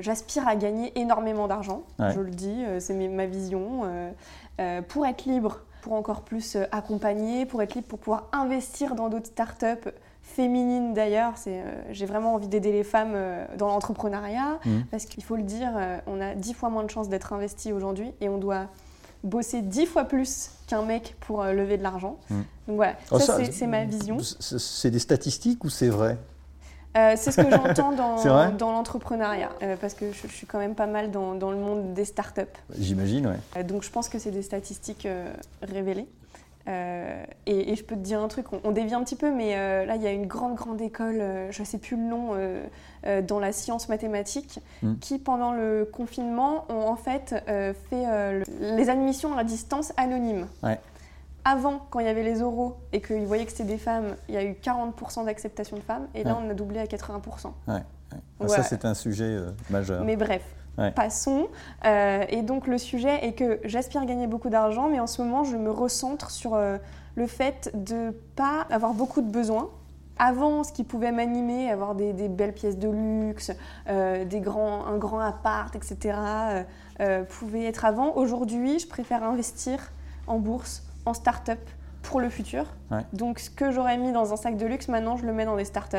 j'aspire 0.01 0.47
à 0.47 0.55
gagner 0.55 0.97
énormément 0.97 1.47
d'argent. 1.47 1.83
Je 1.99 2.19
le 2.21 2.31
dis, 2.31 2.63
c'est 2.79 2.93
ma 2.93 3.25
vision. 3.25 3.81
pour 4.87 5.05
être 5.05 5.25
libre, 5.25 5.61
pour 5.81 5.93
encore 5.93 6.21
plus 6.21 6.57
accompagner, 6.71 7.45
pour 7.45 7.61
être 7.61 7.75
libre, 7.75 7.87
pour 7.87 7.99
pouvoir 7.99 8.29
investir 8.31 8.95
dans 8.95 9.09
d'autres 9.09 9.27
startups 9.27 9.89
féminine 10.25 10.93
d'ailleurs. 10.93 11.33
C'est, 11.35 11.59
euh, 11.59 11.63
j'ai 11.91 12.05
vraiment 12.05 12.33
envie 12.33 12.47
d'aider 12.47 12.71
les 12.71 12.83
femmes 12.83 13.13
euh, 13.13 13.45
dans 13.57 13.67
l'entrepreneuriat 13.67 14.59
mmh. 14.65 14.81
parce 14.91 15.05
qu'il 15.05 15.23
faut 15.23 15.35
le 15.35 15.43
dire, 15.43 15.71
euh, 15.77 15.97
on 16.07 16.19
a 16.19 16.35
dix 16.35 16.53
fois 16.53 16.69
moins 16.69 16.83
de 16.83 16.89
chances 16.89 17.09
d'être 17.09 17.31
investi 17.33 17.71
aujourd'hui 17.71 18.11
et 18.21 18.27
on 18.27 18.37
doit 18.37 18.67
bosser 19.23 19.61
dix 19.61 19.85
fois 19.85 20.05
plus 20.05 20.51
qu'un 20.67 20.83
mec 20.83 21.15
pour 21.21 21.43
lever 21.43 21.77
de 21.77 21.83
l'argent. 21.83 22.17
Mmh. 22.29 22.35
Donc 22.67 22.75
voilà, 22.75 22.95
oh, 23.11 23.19
ça, 23.19 23.37
c'est, 23.43 23.67
ma 23.67 23.85
vision. 23.85 24.17
C'est 24.19 24.91
des 24.91 24.99
statistiques 24.99 25.63
ou 25.63 25.69
c'est 25.69 25.89
vrai? 25.89 26.17
C'est 26.93 27.31
ce 27.31 27.41
que 27.41 27.49
j'entends 27.49 27.91
dans, 28.23 28.51
dans 28.51 28.71
l'entrepreneuriat, 28.71 29.49
parce 29.81 29.95
que 29.95 30.13
je, 30.13 30.27
suis 30.27 30.47
quand 30.47 30.59
même 30.59 30.75
pas 30.75 30.87
mal 30.87 31.11
dans, 31.11 31.35
dans 31.35 31.51
le 31.51 31.57
monde 31.57 31.93
des 31.93 32.05
startups. 32.05 32.41
J'imagine, 32.79 33.35
oui. 33.55 33.63
donc 33.65 33.83
je 33.83 33.89
pense 33.89 34.07
que 34.07 34.17
c'est 34.17 34.31
des 34.31 34.43
statistiques 34.43 35.07
révélées. 35.61 36.07
Euh, 36.67 37.23
et, 37.45 37.75
je 37.75 37.83
peux 37.83 37.95
te 37.95 38.01
dire 38.01 38.19
un 38.19 38.27
truc, 38.27 38.47
on, 38.63 38.71
dévie 38.71 38.93
un 38.93 39.03
petit 39.03 39.15
peu, 39.15 39.31
mais 39.31 39.55
euh, 39.55 39.85
là, 39.85 39.95
il 39.95 40.01
y 40.01 40.07
a 40.07 40.11
une 40.11 40.25
grande, 40.25 40.55
grande 40.55 40.81
école, 40.81 41.19
euh, 41.19 41.51
je 41.51 41.61
ne 41.61 41.65
sais 41.65 41.77
plus 41.77 41.95
le 41.95 42.03
nom, 42.03 42.31
dans 43.27 43.39
la 43.39 43.51
science 43.51 43.87
mathématique, 43.87 44.59
hmm. 44.81 44.95
qui, 44.95 45.19
pendant 45.19 45.53
le 45.53 45.87
confinement, 45.91 46.65
ont 46.69 46.87
en 46.87 46.95
fait 46.95 47.35
fait 47.45 48.43
les 48.59 48.89
admissions 48.89 49.37
à 49.37 49.43
distance 49.43 49.93
anonymes. 49.97 50.47
Avant, 51.47 51.85
quand 51.91 51.99
il 51.99 52.07
y 52.07 52.09
avait 52.09 52.23
les 52.23 52.41
oraux 52.41 52.77
et 52.91 53.01
qu'ils 53.01 53.27
voyaient 53.27 53.45
que 53.45 53.51
c'était 53.51 53.65
des 53.65 53.77
femmes, 53.77 54.15
il 54.27 54.33
y 54.33 54.37
a 54.37 54.43
eu 54.43 54.53
40% 54.53 55.25
d'acceptation 55.25 55.77
de 55.77 55.83
femmes, 55.83 56.07
et 56.15 56.23
là, 56.23 56.35
on 56.43 56.49
a 56.49 56.53
doublé 56.55 56.79
à 56.79 56.85
80%. 56.85 57.51
Ouais. 57.67 58.47
Ça, 58.47 58.63
c'est 58.63 58.85
un 58.85 58.95
sujet 58.95 59.37
majeur. 59.69 60.03
Mais 60.03 60.15
bref, 60.15 60.41
Passons. 60.95 61.47
Euh, 61.85 62.25
et 62.29 62.41
donc 62.41 62.67
le 62.67 62.77
sujet 62.77 63.25
est 63.25 63.33
que 63.33 63.59
j'aspire 63.63 64.05
gagner 64.05 64.27
beaucoup 64.27 64.49
d'argent, 64.49 64.89
mais 64.89 64.99
en 64.99 65.07
ce 65.07 65.21
moment 65.21 65.43
je 65.43 65.55
me 65.55 65.71
recentre 65.71 66.31
sur 66.31 66.55
euh, 66.55 66.77
le 67.15 67.27
fait 67.27 67.71
de 67.73 68.11
pas 68.35 68.67
avoir 68.69 68.93
beaucoup 68.93 69.21
de 69.21 69.29
besoins. 69.31 69.69
Avant, 70.17 70.63
ce 70.63 70.71
qui 70.71 70.85
pouvait 70.85 71.11
m'animer, 71.11 71.69
avoir 71.69 71.93
des, 71.93 72.13
belles 72.29 72.53
pièces 72.53 72.77
de 72.77 72.87
luxe, 72.87 73.51
euh, 73.89 74.23
des 74.23 74.39
grands, 74.39 74.85
un 74.85 74.97
grand 74.97 75.19
appart, 75.19 75.75
etc., 75.75 76.17
pouvait 77.27 77.65
être 77.65 77.83
avant. 77.83 78.15
Aujourd'hui, 78.15 78.79
je 78.79 78.87
préfère 78.87 79.23
investir 79.23 79.91
en 80.27 80.39
bourse, 80.39 80.83
en 81.05 81.13
start-up, 81.13 81.59
pour 82.05 82.21
le 82.21 82.29
futur. 82.29 82.65
Donc 83.13 83.39
ce 83.39 83.49
que 83.49 83.71
j'aurais 83.71 83.97
mis 83.97 84.11
dans 84.11 84.31
un 84.31 84.37
sac 84.37 84.57
de 84.57 84.65
luxe, 84.65 84.87
maintenant 84.87 85.17
je 85.17 85.25
le 85.25 85.33
mets 85.33 85.45
dans 85.45 85.57
des 85.57 85.65
startups 85.65 85.97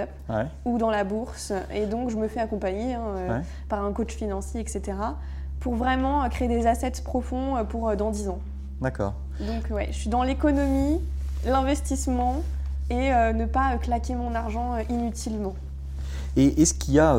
ou 0.64 0.78
dans 0.78 0.90
la 0.90 1.04
bourse. 1.04 1.52
Et 1.72 1.86
donc 1.86 2.10
je 2.10 2.16
me 2.16 2.28
fais 2.28 2.40
accompagner 2.40 2.94
hein, 2.94 3.04
euh, 3.16 3.38
par 3.68 3.84
un 3.84 3.92
coach 3.92 4.14
financier, 4.14 4.60
etc. 4.60 4.96
pour 5.60 5.75
vraiment 5.75 6.25
euh, 6.25 6.28
créer 6.28 6.48
des 6.48 6.66
assets 6.66 7.02
profonds 7.04 7.56
euh, 7.56 7.64
pour 7.64 7.95
dans 7.97 8.10
10 8.10 8.28
ans. 8.28 8.38
D'accord. 8.80 9.14
Donc 9.40 9.71
ouais, 9.71 9.88
je 9.90 9.97
suis 9.97 10.10
dans 10.10 10.23
l'économie, 10.23 11.00
l'investissement 11.45 12.42
et 12.88 13.10
ne 13.10 13.47
pas 13.47 13.76
claquer 13.78 14.14
mon 14.14 14.34
argent 14.34 14.76
inutilement. 14.88 15.54
Et 16.36 16.62
est-ce 16.62 16.73
qu'il 16.73 16.95
y 16.95 17.00
a, 17.00 17.16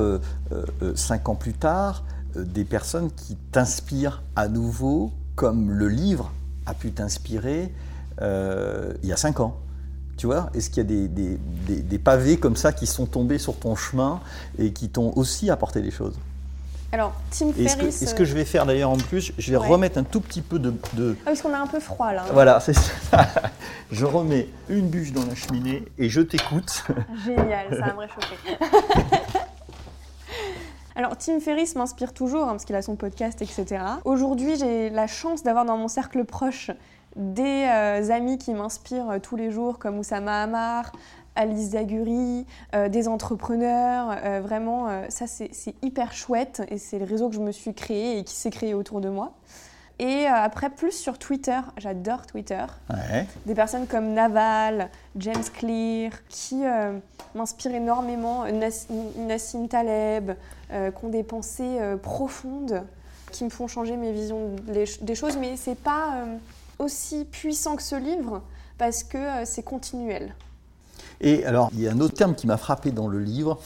cinq 0.96 1.28
ans 1.28 1.36
plus 1.36 1.54
tard, 1.54 2.04
des 2.36 2.64
personnes 2.64 3.12
qui 3.12 3.36
t'inspirent 3.52 4.24
à 4.36 4.48
nouveau, 4.48 5.12
comme 5.36 5.72
le 5.72 5.90
livre 5.90 6.32
a 6.66 6.74
pu 6.74 6.92
t'inspirer 6.92 7.74
euh, 8.22 8.94
il 9.04 9.10
y 9.10 9.14
a 9.14 9.18
cinq 9.18 9.40
ans. 9.40 9.58
Tu 10.18 10.26
vois, 10.26 10.50
est-ce 10.56 10.70
qu'il 10.72 10.78
y 10.78 10.86
a 10.86 11.08
des, 11.08 11.08
des, 11.08 12.00
pavés 12.00 12.38
comme 12.38 12.56
ça 12.56 12.74
qui 12.74 12.88
sont 12.88 13.06
tombés 13.06 13.38
sur 13.38 13.56
ton 13.56 13.76
chemin 13.76 14.20
et 14.58 14.74
qui 14.74 14.90
t'ont 14.90 15.14
aussi 15.16 15.52
apporté 15.52 15.82
des 15.82 15.92
choses? 15.92 16.16
Alors, 16.92 17.14
Tim 17.30 17.52
Ferriss. 17.54 18.02
Et 18.02 18.06
ce 18.08 18.16
que, 18.16 18.26
je 18.26 18.34
vais 18.34 18.46
faire 18.46 18.66
d'ailleurs 18.66 18.90
en 18.90 18.98
plus, 18.98 19.32
je 19.38 19.52
vais 19.52 19.58
remettre 19.58 20.00
un 20.00 20.04
tout 20.04 20.22
petit 20.22 20.42
peu 20.42 20.58
de. 20.58 20.74
de... 20.94 21.16
Ah, 21.22 21.26
parce 21.26 21.42
qu'on 21.44 21.54
a 21.54 21.60
un 21.60 21.68
peu 21.68 21.80
froid 21.80 22.14
là. 22.14 22.26
Voilà, 22.34 22.60
c'est 22.60 22.74
ça. 22.74 23.28
je 23.92 24.06
remets 24.06 24.48
une 24.70 24.88
bûche 24.88 25.12
dans 25.12 25.26
la 25.26 25.36
cheminée 25.36 25.86
et 26.00 26.10
je 26.10 26.22
t'écoute. 26.22 26.84
Génial, 27.24 27.68
ça 27.70 27.86
va 27.86 27.94
me 27.94 28.00
réchauffer. 28.00 28.38
Alors, 30.96 31.16
Tim 31.16 31.40
Ferriss 31.40 31.76
m'inspire 31.76 32.12
toujours, 32.12 32.46
hein, 32.46 32.54
parce 32.54 32.66
qu'il 32.66 32.76
a 32.76 32.82
son 32.82 32.96
podcast, 32.96 33.40
etc. 33.44 33.84
Aujourd'hui, 34.04 34.56
j'ai 34.58 34.90
la 34.90 35.06
chance 35.06 35.44
d'avoir 35.44 35.64
dans 35.64 35.78
mon 35.78 35.88
cercle 35.88 36.26
proche 36.26 36.72
des 37.18 37.68
euh, 37.68 38.12
amis 38.12 38.38
qui 38.38 38.54
m'inspirent 38.54 39.10
euh, 39.10 39.20
tous 39.20 39.36
les 39.36 39.52
jours, 39.52 39.80
comme 39.80 39.98
Oussama 39.98 40.44
Hamar, 40.44 40.92
Alice 41.36 41.72
Zaguri, 41.72 42.46
euh, 42.76 42.90
des 42.90 43.08
entrepreneurs. 43.08 44.42
vraiment, 44.42 44.88
ça, 45.10 45.26
c'est 45.28 45.76
hyper 45.84 46.14
chouette 46.14 46.64
et 46.70 46.78
c'est 46.78 46.98
le 46.98 47.06
réseau 47.06 47.30
que 47.30 47.36
je 47.36 47.42
me 47.42 47.52
suis 47.52 47.74
créé 47.74 48.18
et 48.18 48.24
qui 48.24 48.34
s'est 48.34 48.50
créé 48.50 48.74
autour 48.74 49.02
de 49.02 49.10
moi. 49.10 49.34
Et 50.00 50.26
après, 50.28 50.70
plus 50.70 50.92
sur 50.92 51.18
Twitter, 51.18 51.60
j'adore 51.78 52.26
Twitter. 52.28 52.66
Des 53.46 53.56
personnes 53.56 53.88
comme 53.88 54.14
Naval, 54.14 54.90
James 55.16 55.44
Clear, 55.54 56.12
qui 56.30 56.64
m'inspirent 57.36 57.76
énormément, 57.76 58.46
Nassim 59.18 59.68
Taleb, 59.68 60.34
qui 60.70 61.06
ont 61.06 61.10
des 61.10 61.24
pensées 61.24 61.80
profondes, 62.02 62.84
qui 63.32 63.44
me 63.44 63.50
font 63.50 63.68
changer 63.68 63.96
mes 63.96 64.12
visions 64.12 64.56
des 65.02 65.16
choses. 65.16 65.38
Mais 65.38 65.56
c'est 65.56 65.78
pas 65.78 66.26
aussi 66.80 67.26
puissant 67.26 67.76
que 67.76 67.84
ce 67.84 67.96
livre 67.96 68.42
parce 68.78 69.04
que 69.04 69.18
euh, 69.18 69.46
c'est 69.46 69.64
continuel. 69.64 70.36
Et 71.20 71.46
alors, 71.46 71.70
il 71.74 71.82
y 71.82 71.88
a 71.88 71.92
un 71.92 72.00
autre 72.00 72.14
terme 72.14 72.36
qui 72.36 72.48
m'a 72.48 72.58
frappé 72.58 72.92
dans 72.92 73.08
le 73.08 73.20
livre. 73.20 73.60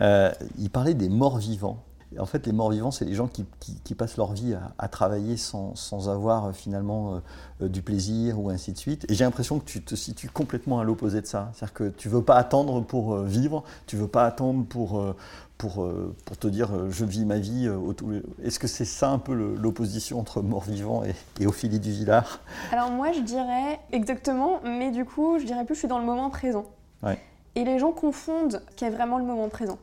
Euh, 0.00 0.30
il 0.58 0.70
parlait 0.70 0.94
des 0.94 1.08
morts 1.08 1.38
vivants. 1.38 1.82
En 2.18 2.26
fait, 2.26 2.46
les 2.46 2.52
morts 2.52 2.70
vivants, 2.70 2.90
c'est 2.90 3.04
les 3.04 3.14
gens 3.14 3.28
qui, 3.28 3.44
passent 3.94 4.16
leur 4.16 4.32
vie 4.32 4.56
à, 4.78 4.88
travailler 4.88 5.36
sans, 5.36 6.08
avoir 6.08 6.46
euh, 6.46 6.52
finalement 6.52 7.20
du 7.60 7.82
plaisir 7.82 8.40
ou 8.40 8.50
ainsi 8.50 8.72
de 8.72 8.78
suite. 8.78 9.04
Et 9.08 9.14
j'ai 9.14 9.24
l'impression 9.24 9.58
que 9.58 9.64
tu 9.64 9.82
te 9.82 9.94
situes 9.94 10.28
complètement 10.28 10.80
à 10.80 10.84
l'opposé 10.84 11.20
de 11.20 11.26
ça. 11.26 11.50
C'est-à-dire 11.54 11.74
que 11.74 11.88
tu 11.90 12.08
ne 12.08 12.14
veux 12.14 12.22
pas 12.22 12.36
attendre 12.36 12.80
pour 12.82 13.16
vivre, 13.18 13.62
tu 13.86 13.96
ne 13.96 14.02
veux 14.02 14.08
pas 14.08 14.26
attendre 14.26 14.64
pour, 14.64 15.14
pour, 15.60 15.84
euh, 15.84 16.16
pour 16.24 16.38
te 16.38 16.48
dire 16.48 16.74
euh, 16.74 16.90
je 16.90 17.04
vis 17.04 17.26
ma 17.26 17.38
vie 17.38 17.68
euh, 17.68 18.22
Est-ce 18.42 18.58
que 18.58 18.66
c'est 18.66 18.86
ça 18.86 19.10
un 19.10 19.18
peu 19.18 19.34
l'opposition 19.34 20.18
entre 20.18 20.40
mort-vivant 20.40 21.04
et, 21.04 21.14
et, 21.38 21.46
Ophélie 21.46 21.78
du 21.78 21.92
Villard? 21.92 22.40
Alors 22.72 22.90
moi 22.90 23.12
je 23.12 23.20
dirais 23.20 23.78
exactement, 23.92 24.60
mais 24.64 24.90
du 24.90 25.04
coup 25.04 25.38
je 25.38 25.44
dirais 25.44 25.66
plus 25.66 25.74
je 25.74 25.80
suis 25.80 25.88
dans 25.88 25.98
le 25.98 26.06
moment 26.06 26.30
présent. 26.30 26.64
Et 27.56 27.64
les 27.64 27.78
gens 27.78 27.92
confondent 27.92 28.62
qu'est 28.76 28.90
vraiment 28.90 29.18
le 29.18 29.24
moment 29.24 29.48
présent. 29.48 29.78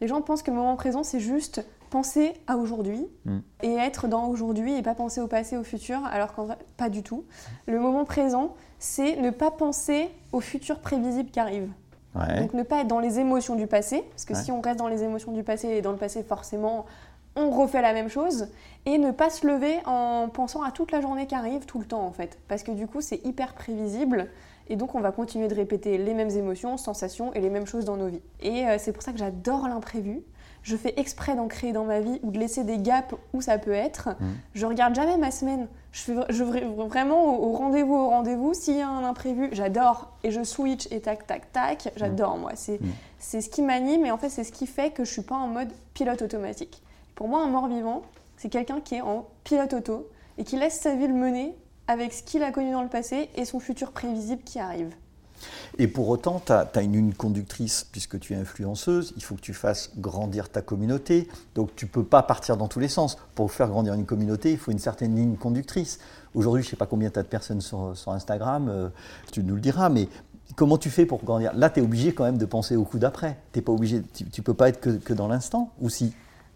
Les 0.00 0.08
gens 0.08 0.22
pensent 0.22 0.42
que 0.42 0.50
le 0.50 0.56
moment 0.56 0.74
présent 0.74 1.04
c'est 1.04 1.20
juste 1.20 1.64
penser 1.90 2.32
à 2.48 2.56
aujourd'hui 2.56 3.06
hmm. 3.26 3.38
et 3.62 3.74
être 3.74 4.08
dans 4.08 4.26
aujourd'hui 4.26 4.74
et 4.76 4.82
pas 4.82 4.94
penser 4.94 5.20
au 5.20 5.28
passé, 5.28 5.56
au 5.56 5.62
futur, 5.62 6.04
alors 6.06 6.32
qu'en 6.34 6.46
vrai, 6.46 6.58
pas 6.76 6.88
du 6.88 7.02
tout. 7.02 7.26
Le 7.66 7.78
moment 7.78 8.04
présent, 8.04 8.54
c'est 8.78 9.16
ne 9.16 9.30
pas 9.30 9.52
penser 9.52 10.08
au 10.32 10.40
futur 10.40 10.80
prévisible 10.80 11.30
qui 11.30 11.38
arrive. 11.38 11.68
Donc 12.14 12.54
ne 12.54 12.62
pas 12.62 12.80
être 12.80 12.88
dans 12.88 13.00
les 13.00 13.18
émotions 13.18 13.54
du 13.54 13.66
passé, 13.66 14.04
parce 14.10 14.24
que 14.24 14.34
si 14.34 14.52
on 14.52 14.60
reste 14.60 14.78
dans 14.78 14.88
les 14.88 15.02
émotions 15.02 15.32
du 15.32 15.42
passé 15.42 15.68
et 15.68 15.82
dans 15.82 15.92
le 15.92 15.98
passé, 15.98 16.22
forcément, 16.22 16.84
on 17.36 17.50
refait 17.50 17.80
la 17.80 17.92
même 17.94 18.08
chose. 18.08 18.48
Et 18.84 18.98
ne 18.98 19.10
pas 19.10 19.30
se 19.30 19.46
lever 19.46 19.78
en 19.86 20.28
pensant 20.28 20.62
à 20.62 20.70
toute 20.70 20.92
la 20.92 21.00
journée 21.00 21.26
qui 21.26 21.34
arrive 21.34 21.64
tout 21.64 21.78
le 21.78 21.86
temps, 21.86 22.04
en 22.04 22.12
fait. 22.12 22.38
Parce 22.48 22.62
que 22.62 22.72
du 22.72 22.86
coup, 22.86 23.00
c'est 23.00 23.24
hyper 23.24 23.54
prévisible. 23.54 24.28
Et 24.68 24.76
donc, 24.76 24.94
on 24.94 25.00
va 25.00 25.12
continuer 25.12 25.48
de 25.48 25.54
répéter 25.54 25.96
les 25.98 26.14
mêmes 26.14 26.30
émotions, 26.30 26.76
sensations 26.76 27.32
et 27.32 27.40
les 27.40 27.50
mêmes 27.50 27.66
choses 27.66 27.84
dans 27.84 27.96
nos 27.96 28.08
vies. 28.08 28.22
Et 28.40 28.66
euh, 28.66 28.76
c'est 28.78 28.92
pour 28.92 29.02
ça 29.02 29.12
que 29.12 29.18
j'adore 29.18 29.68
l'imprévu 29.68 30.22
je 30.62 30.76
fais 30.76 30.94
exprès 30.96 31.34
d'en 31.34 31.48
créer 31.48 31.72
dans 31.72 31.84
ma 31.84 32.00
vie 32.00 32.20
ou 32.22 32.30
de 32.30 32.38
laisser 32.38 32.64
des 32.64 32.78
gaps 32.78 33.14
où 33.32 33.40
ça 33.40 33.58
peut 33.58 33.72
être. 33.72 34.10
Mmh. 34.10 34.26
Je 34.54 34.66
regarde 34.66 34.94
jamais 34.94 35.16
ma 35.16 35.30
semaine. 35.30 35.68
Je 35.92 36.00
fais 36.00 36.14
je, 36.30 36.42
vraiment 36.42 37.38
au 37.38 37.52
rendez-vous, 37.52 37.94
au 37.94 38.08
rendez-vous. 38.08 38.54
S'il 38.54 38.76
y 38.76 38.80
a 38.80 38.88
un 38.88 39.04
imprévu, 39.04 39.50
j'adore 39.52 40.10
et 40.24 40.30
je 40.30 40.42
switch 40.42 40.88
et 40.90 41.00
tac, 41.00 41.26
tac, 41.26 41.52
tac. 41.52 41.92
J'adore, 41.96 42.38
moi. 42.38 42.52
C'est 42.54 42.80
mmh. 42.80 42.86
c'est 43.18 43.40
ce 43.42 43.50
qui 43.50 43.62
m'anime 43.62 44.06
et 44.06 44.10
en 44.10 44.18
fait, 44.18 44.30
c'est 44.30 44.44
ce 44.44 44.52
qui 44.52 44.66
fait 44.66 44.90
que 44.90 45.04
je 45.04 45.10
suis 45.12 45.22
pas 45.22 45.36
en 45.36 45.48
mode 45.48 45.68
pilote 45.94 46.22
automatique. 46.22 46.82
Pour 47.14 47.28
moi, 47.28 47.42
un 47.42 47.48
mort-vivant, 47.48 48.02
c'est 48.38 48.48
quelqu'un 48.48 48.80
qui 48.80 48.96
est 48.96 49.02
en 49.02 49.26
pilote 49.44 49.74
auto 49.74 50.08
et 50.38 50.44
qui 50.44 50.56
laisse 50.56 50.80
sa 50.80 50.94
vie 50.94 51.06
le 51.06 51.14
mener 51.14 51.54
avec 51.88 52.12
ce 52.12 52.22
qu'il 52.22 52.42
a 52.42 52.50
connu 52.52 52.72
dans 52.72 52.82
le 52.82 52.88
passé 52.88 53.28
et 53.36 53.44
son 53.44 53.60
futur 53.60 53.92
prévisible 53.92 54.42
qui 54.42 54.58
arrive. 54.58 54.94
Et 55.78 55.88
pour 55.88 56.08
autant, 56.08 56.40
tu 56.44 56.52
as, 56.52 56.82
une 56.82 56.92
ligne 56.92 57.12
conductrice, 57.12 57.86
puisque 57.90 58.18
tu 58.20 58.34
es 58.34 58.36
influenceuse, 58.36 59.12
il 59.16 59.22
faut 59.22 59.34
que 59.34 59.40
tu 59.40 59.54
fasses 59.54 59.90
grandir 59.96 60.48
ta 60.48 60.62
communauté. 60.62 61.28
Donc 61.54 61.74
tu 61.76 61.86
ne 61.86 61.90
peux 61.90 62.04
pas 62.04 62.22
partir 62.22 62.56
dans 62.56 62.68
tous 62.68 62.80
les 62.80 62.88
sens. 62.88 63.16
Pour 63.34 63.50
faire 63.52 63.68
grandir 63.68 63.94
une 63.94 64.06
communauté, 64.06 64.52
il 64.52 64.58
faut 64.58 64.70
une 64.70 64.78
certaine 64.78 65.16
ligne 65.16 65.36
conductrice. 65.36 65.98
Aujourd'hui, 66.34 66.62
je 66.62 66.68
ne 66.68 66.70
sais 66.70 66.76
pas 66.76 66.86
combien 66.86 67.10
tu 67.10 67.18
as 67.18 67.22
de 67.22 67.28
personnes 67.28 67.60
sur, 67.60 67.94
Instagram, 68.06 68.68
euh, 68.68 68.88
tu 69.32 69.42
nous 69.42 69.54
le 69.54 69.60
diras, 69.60 69.88
mais 69.88 70.08
comment 70.56 70.78
tu 70.78 70.90
fais 70.90 71.04
pour 71.04 71.22
grandir? 71.24 71.52
Là, 71.54 71.68
tu 71.68 71.80
es 71.80 71.82
obligé 71.82 72.14
quand 72.14 72.24
même 72.24 72.38
de 72.38 72.46
penser 72.46 72.76
au 72.76 72.84
coup 72.84 72.98
d'après. 72.98 73.36
pas 73.52 73.72
obligé, 73.72 74.02
tu 74.14 74.24
ne 74.24 74.42
peux 74.42 74.54
pas 74.54 74.68
être 74.68 74.80
que, 74.80 75.12
dans 75.12 75.28
l'instant, 75.28 75.70
ou 75.80 75.90
si? 75.90 76.14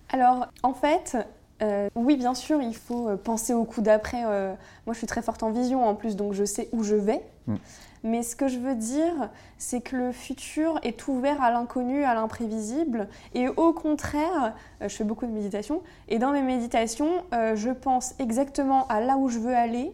Alors, 0.08 0.46
en 0.62 0.72
fait, 0.72 1.16
euh, 1.62 1.88
oui, 1.94 2.16
bien 2.16 2.34
sûr, 2.34 2.62
il 2.62 2.76
faut 2.76 3.08
euh, 3.08 3.16
penser 3.16 3.52
au 3.52 3.64
coup 3.64 3.82
d'après. 3.82 4.22
moi, 4.22 4.92
je 4.92 4.98
suis 4.98 5.06
très 5.06 5.22
forte 5.22 5.42
en 5.42 5.50
vision 5.50 5.86
en 5.86 5.94
plus, 5.94 6.16
donc 6.16 6.32
je 6.32 6.44
sais 6.44 6.68
où 6.72 6.82
je 6.82 6.94
vais. 6.94 7.22
Mm. 7.46 7.56
Mais 8.04 8.22
ce 8.22 8.36
que 8.36 8.48
je 8.48 8.58
veux 8.58 8.74
dire, 8.74 9.30
c'est 9.58 9.80
que 9.80 9.96
le 9.96 10.12
futur 10.12 10.78
est 10.82 11.08
ouvert 11.08 11.42
à 11.42 11.50
l'inconnu, 11.50 12.04
à 12.04 12.14
l'imprévisible. 12.14 13.08
Et 13.34 13.48
au 13.48 13.72
contraire, 13.72 14.54
euh, 14.82 14.88
je 14.88 14.96
fais 14.96 15.04
beaucoup 15.04 15.26
de 15.26 15.32
méditation. 15.32 15.82
Et 16.08 16.18
dans 16.18 16.32
mes 16.32 16.42
méditations, 16.42 17.24
euh, 17.32 17.56
je 17.56 17.70
pense 17.70 18.14
exactement 18.18 18.86
à 18.88 19.00
là 19.00 19.16
où 19.16 19.28
je 19.28 19.38
veux 19.38 19.54
aller, 19.54 19.92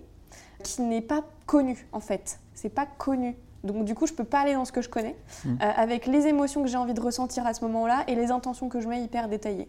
qui 0.62 0.82
n'est 0.82 1.00
pas 1.00 1.22
connu 1.46 1.86
en 1.92 2.00
fait. 2.00 2.40
C'est 2.54 2.68
pas 2.68 2.86
connu. 2.86 3.36
Donc 3.64 3.84
du 3.84 3.94
coup, 3.94 4.06
je 4.06 4.12
peux 4.12 4.24
pas 4.24 4.40
aller 4.40 4.54
dans 4.54 4.64
ce 4.64 4.72
que 4.72 4.82
je 4.82 4.88
connais, 4.88 5.16
mmh. 5.44 5.48
euh, 5.48 5.70
avec 5.76 6.06
les 6.06 6.26
émotions 6.26 6.62
que 6.62 6.68
j'ai 6.68 6.76
envie 6.76 6.94
de 6.94 7.00
ressentir 7.00 7.46
à 7.46 7.54
ce 7.54 7.64
moment-là 7.64 8.04
et 8.08 8.14
les 8.14 8.30
intentions 8.30 8.68
que 8.68 8.80
je 8.80 8.88
mets 8.88 9.02
hyper 9.02 9.28
détaillées. 9.28 9.68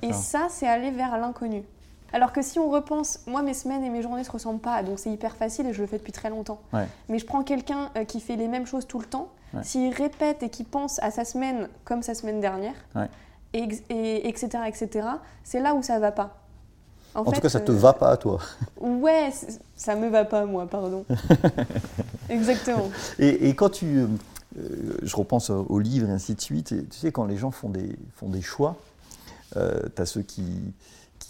Et 0.00 0.12
ça, 0.12 0.46
c'est 0.48 0.66
aller 0.66 0.90
vers 0.90 1.18
l'inconnu. 1.18 1.64
Alors 2.12 2.32
que 2.32 2.42
si 2.42 2.58
on 2.58 2.68
repense, 2.68 3.20
moi 3.26 3.42
mes 3.42 3.54
semaines 3.54 3.82
et 3.84 3.90
mes 3.90 4.02
journées 4.02 4.24
se 4.24 4.30
ressemblent 4.30 4.60
pas, 4.60 4.82
donc 4.82 4.98
c'est 4.98 5.10
hyper 5.10 5.36
facile 5.36 5.66
et 5.66 5.72
je 5.72 5.80
le 5.80 5.86
fais 5.86 5.98
depuis 5.98 6.12
très 6.12 6.30
longtemps. 6.30 6.60
Mais 7.08 7.18
je 7.18 7.26
prends 7.26 7.42
quelqu'un 7.42 7.90
euh, 7.96 8.04
qui 8.04 8.20
fait 8.20 8.36
les 8.36 8.48
mêmes 8.48 8.66
choses 8.66 8.86
tout 8.86 8.98
le 8.98 9.06
temps, 9.06 9.28
s'il 9.62 9.92
répète 9.92 10.42
et 10.42 10.48
qui 10.48 10.64
pense 10.64 11.02
à 11.02 11.10
sa 11.10 11.24
semaine 11.24 11.68
comme 11.84 12.02
sa 12.02 12.14
semaine 12.14 12.40
dernière, 12.40 12.74
et, 13.54 14.28
etc., 14.28 14.48
etc., 14.66 15.08
c'est 15.44 15.60
là 15.60 15.74
où 15.74 15.82
ça 15.82 15.98
va 15.98 16.12
pas. 16.12 16.38
En, 17.14 17.24
tout 17.24 17.42
cas, 17.42 17.50
ça 17.50 17.60
te 17.60 17.72
va 17.72 17.92
pas 17.92 18.10
à 18.10 18.16
toi. 18.16 18.38
Ouais, 18.80 19.30
ça 19.76 19.94
me 19.94 20.08
va 20.08 20.24
pas 20.24 20.46
moi, 20.46 20.66
pardon. 20.66 21.04
Exactement. 22.30 22.90
Et, 23.18 23.54
quand 23.54 23.68
tu, 23.68 24.06
euh, 24.58 24.96
je 25.02 25.14
repense 25.14 25.50
au 25.50 25.78
livre 25.78 26.08
et 26.08 26.12
ainsi 26.12 26.34
de 26.34 26.40
suite, 26.40 26.72
et 26.72 26.84
tu 26.84 26.98
sais 26.98 27.12
quand 27.12 27.26
les 27.26 27.36
gens 27.36 27.50
font 27.50 27.68
des, 27.68 27.98
font 28.14 28.30
des 28.30 28.40
choix, 28.40 28.76
euh, 29.56 29.82
tu 29.94 30.00
as 30.00 30.06
ceux 30.06 30.22
qui 30.22 30.42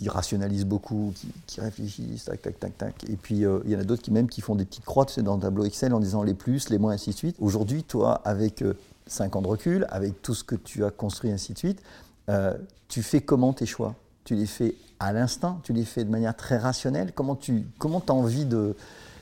qui 0.02 0.08
rationalisent 0.08 0.66
beaucoup, 0.66 1.14
qui, 1.46 1.60
réfléchissent, 1.60 2.24
tac, 2.24 2.42
tac, 2.42 2.58
tac, 2.58 2.76
tac. 2.76 3.04
Et 3.08 3.14
puis, 3.14 3.44
euh, 3.44 3.60
il 3.64 3.70
y 3.70 3.76
en 3.76 3.78
a 3.78 3.84
d'autres 3.84 4.02
qui 4.02 4.10
même 4.10 4.28
qui 4.28 4.40
font 4.40 4.56
des 4.56 4.64
petites 4.64 4.84
croix 4.84 5.06
dans 5.18 5.36
le 5.36 5.40
tableau 5.40 5.64
Excel 5.64 5.94
en 5.94 6.00
disant 6.00 6.24
les 6.24 6.34
plus, 6.34 6.70
les 6.70 6.78
moins, 6.78 6.92
ainsi 6.92 7.10
de 7.10 7.14
suite. 7.14 7.36
Aujourd'hui, 7.38 7.84
toi, 7.84 8.20
avec 8.24 8.64
5 9.06 9.34
euh, 9.34 9.38
ans 9.38 9.42
de 9.42 9.46
recul, 9.46 9.86
avec 9.90 10.20
tout 10.20 10.34
ce 10.34 10.42
que 10.42 10.56
tu 10.56 10.84
as 10.84 10.90
construit, 10.90 11.30
ainsi 11.30 11.52
de 11.52 11.58
suite, 11.58 11.80
euh, 12.28 12.58
tu 12.88 13.02
fais 13.02 13.20
comment 13.20 13.52
tes 13.52 13.64
choix? 13.64 13.94
Tu 14.24 14.34
les 14.34 14.46
fais 14.46 14.74
à 14.98 15.12
l'instinct 15.12 15.60
Tu 15.62 15.72
les 15.72 15.84
fais 15.84 16.04
de 16.04 16.10
manière 16.10 16.36
très 16.36 16.56
rationnelle? 16.56 17.12
Comment 17.12 17.36
tu 17.36 17.64
comment 17.78 18.02
as 18.08 18.12
envie 18.12 18.44
de... 18.44 18.74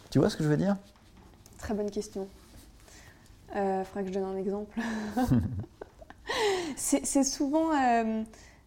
Tu 0.09 0.19
vois 0.19 0.31
ce 0.31 0.37
que 0.37 0.45
je 0.45 0.49
veux 0.49 0.57
dire? 0.57 0.77
Très 1.59 1.75
bonne 1.75 1.90
question. 1.90 2.27
Il 3.55 3.85
faudra 3.85 4.03
que 4.03 4.09
je 4.09 4.14
donne 4.14 4.25
un 4.25 4.37
exemple. 4.37 4.81
c'est 6.77 7.25
souvent, 7.25 7.71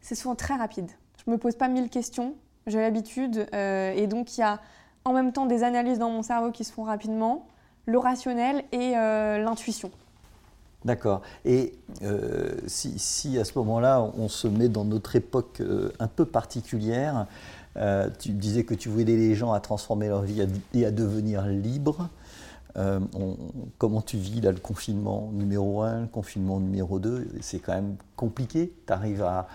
c'est 0.02 0.15
souvent 0.15 0.36
très 0.36 0.56
rapide. 0.56 0.89
Je 1.25 1.31
me 1.31 1.38
pose 1.38 1.55
pas 1.55 1.67
mille 1.67 1.89
questions, 1.89 2.36
j'ai 2.67 2.79
l'habitude. 2.79 3.47
Euh, 3.53 3.93
et 3.93 4.07
donc, 4.07 4.38
il 4.38 4.41
y 4.41 4.43
a 4.43 4.59
en 5.05 5.13
même 5.13 5.31
temps 5.31 5.45
des 5.45 5.63
analyses 5.63 5.99
dans 5.99 6.09
mon 6.09 6.23
cerveau 6.23 6.51
qui 6.51 6.63
se 6.63 6.71
font 6.71 6.83
rapidement, 6.83 7.47
le 7.86 7.97
rationnel 7.97 8.63
et 8.71 8.97
euh, 8.97 9.38
l'intuition. 9.38 9.91
D'accord. 10.86 11.21
Et 11.45 11.73
euh, 12.03 12.51
si, 12.67 13.38
à 13.38 13.45
ce 13.45 13.57
moment-là, 13.59 14.01
on 14.17 14.27
se 14.27 14.47
met 14.47 14.67
dans 14.67 14.83
notre 14.83 15.15
époque 15.15 15.62
un 15.99 16.07
peu 16.07 16.25
particulière, 16.25 17.25
tu 18.19 18.29
disais 18.31 18.65
que 18.65 18.75
tu 18.75 18.89
voulais 18.89 19.03
aider 19.03 19.17
les 19.17 19.36
gens 19.36 19.53
à 19.53 19.59
transformer 19.59 20.07
leur 20.07 20.21
vie 20.21 20.45
et 20.73 20.86
à 20.86 20.91
devenir 20.91 21.45
libres. 21.47 22.09
comment 23.77 24.01
tu 24.01 24.17
vis 24.17 24.41
là, 24.41 24.51
le 24.51 24.59
confinement 24.59 25.31
numéro 25.33 25.81
1, 25.81 26.01
le 26.01 26.07
confinement 26.07 26.59
numéro 26.59 26.99
2 26.99 27.29
C'est 27.39 27.59
quand 27.59 27.73
même 27.73 27.95
compliqué. 28.17 28.73
Tu 28.86 28.93
arrives 28.93 29.23
à, 29.23 29.47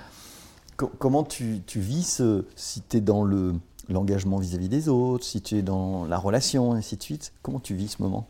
comment 0.86 1.24
tu, 1.24 1.62
vis 1.74 2.04
ce, 2.04 2.44
si 2.56 2.82
tu 2.82 2.98
es 2.98 3.00
dans 3.00 3.24
le, 3.24 3.54
l'engagement 3.88 4.38
vis-à-vis 4.38 4.68
des 4.68 4.88
autres, 4.88 5.24
si 5.24 5.42
tu 5.42 5.56
es 5.56 5.62
dans 5.62 6.06
la 6.06 6.18
relation, 6.18 6.74
et 6.74 6.78
ainsi 6.78 6.96
de 6.96 7.02
suite 7.02 7.32
Comment 7.42 7.60
tu 7.60 7.74
vis 7.74 7.88
ce 7.88 8.02
moment? 8.02 8.26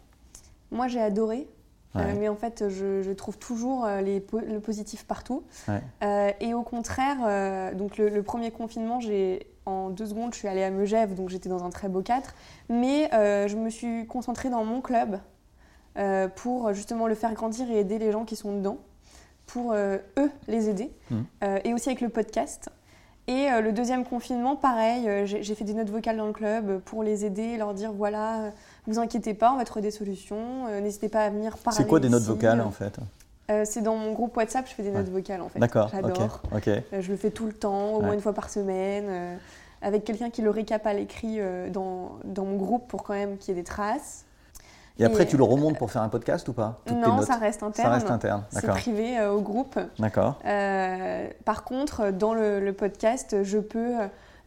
Moi, 0.71 0.89
j'ai 0.89 1.01
adoré. 1.01 1.49
Euh, 1.97 2.15
mais 2.19 2.29
en 2.29 2.37
fait, 2.37 2.69
je, 2.69 3.13
trouve 3.13 3.39
toujours 3.39 3.85
euh, 3.85 4.01
les, 4.01 4.25
le 4.47 4.61
positif 4.61 5.05
partout. 5.05 5.43
Euh, 6.03 6.31
et 6.39 6.55
au 6.55 6.63
contraire, 6.63 7.75
donc 7.75 7.99
le, 7.99 8.23
premier 8.23 8.51
confinement, 8.51 9.01
j'ai 9.01 9.47
en 9.67 9.91
deux 9.91 10.07
secondes, 10.07 10.33
je 10.33 10.39
suis 10.39 10.49
allée 10.49 10.63
à 10.63 10.71
Megève, 10.71 11.15
donc 11.15 11.29
j'étais 11.29 11.49
dans 11.49 11.65
un 11.65 11.71
très 11.71 11.89
beau 11.89 12.03
cadre. 12.03 12.31
Mais 12.69 13.11
je 13.13 13.57
me 13.57 13.71
suis 13.71 14.07
concentrée 14.07 14.51
dans 14.51 14.65
mon 14.65 14.81
club 14.81 15.19
pour 16.37 16.73
justement 16.73 17.09
le 17.09 17.15
faire 17.15 17.35
grandir 17.35 17.69
et 17.71 17.81
aider 17.81 17.99
les 17.99 18.13
gens 18.13 18.25
qui 18.25 18.37
sont 18.37 18.57
dedans 18.57 18.79
pour 19.49 19.73
euh, 19.73 19.99
eux 20.19 20.31
les 20.47 20.69
aider, 20.69 20.93
mmh. 21.11 21.17
euh, 21.43 21.59
et 21.65 21.75
aussi 21.75 21.89
avec 21.89 22.01
le 22.01 22.11
podcast. 22.11 22.69
Et 23.27 23.51
euh, 23.51 23.61
le 23.61 23.73
deuxième 23.73 24.05
confinement, 24.05 24.57
pareil, 24.57 25.27
j'ai 25.27 25.55
fait 25.55 25.65
des 25.65 25.75
notes 25.75 25.91
vocales 25.91 26.17
dans 26.17 26.27
le 26.27 26.33
club 26.33 26.79
pour 26.81 27.03
les 27.03 27.25
aider, 27.25 27.57
leur 27.57 27.75
dire 27.75 27.93
voilà, 27.93 28.53
vous 28.87 28.99
inquiétez 28.99 29.35
pas, 29.35 29.53
on 29.53 29.57
va 29.57 29.65
trouver 29.65 29.83
des 29.83 29.91
solutions, 29.91 30.69
n'hésitez 30.81 31.09
pas 31.09 31.25
à 31.25 31.31
venir 31.31 31.59
parler. 31.59 31.77
C'est 31.77 31.87
quoi 31.87 32.01
des 32.01 32.09
notes 32.09 32.23
vocales 32.23 32.61
en 32.61 32.71
fait? 32.71 32.97
C'est 33.65 33.81
dans 33.81 33.97
mon 33.97 34.13
groupe 34.13 34.37
WhatsApp, 34.37 34.67
je 34.69 34.75
fais 34.75 34.83
des 34.83 34.91
notes 34.91 35.09
vocales 35.09 35.41
en 35.41 35.49
fait. 35.49 35.59
D'accord. 35.59 35.91
J'adore. 35.91 36.43
je 36.93 37.11
le 37.11 37.17
fais 37.17 37.31
tout 37.31 37.47
le 37.47 37.53
temps, 37.53 37.95
au 37.95 38.03
moins 38.03 38.13
une 38.13 38.21
fois 38.21 38.35
par 38.35 38.49
semaine, 38.51 39.39
avec 39.83 40.05
quelqu'un 40.05 40.31
qui 40.31 40.41
le 40.41 40.51
récap 40.51 40.87
à 40.87 40.95
l'écrit 40.95 41.39
dans, 41.71 42.13
dans, 42.25 42.45
mon 42.45 42.57
groupe 42.57 42.89
pour 42.89 43.03
quand 43.03 43.15
même 43.15 43.37
qu'il 43.37 43.55
y 43.55 43.59
ait 43.59 43.61
des 43.61 43.65
traces. 43.65 44.25
Et 44.99 45.05
après, 45.05 45.27
tu 45.27 45.37
le 45.37 45.45
remontes 45.45 45.79
pour 45.79 45.91
faire 45.91 46.03
un 46.03 46.09
podcast 46.09 46.49
ou 46.49 46.53
pas? 46.53 46.81
Non, 46.91 47.23
ça 47.23 47.37
reste 47.37 47.63
interne. 47.63 47.89
Ça 47.89 47.95
reste 47.95 48.11
interne, 48.11 48.45
C'est 48.51 48.67
privé 48.69 49.19
euh, 49.19 49.33
au 49.33 49.41
groupe. 49.41 49.79
D'accord. 49.99 50.41
Euh, 50.45 51.29
par 51.45 51.65
contre, 51.65 52.11
dans 52.11 52.35
le, 52.35 52.73
podcast, 52.73 53.43
je 53.43 53.59
peux. 53.59 53.97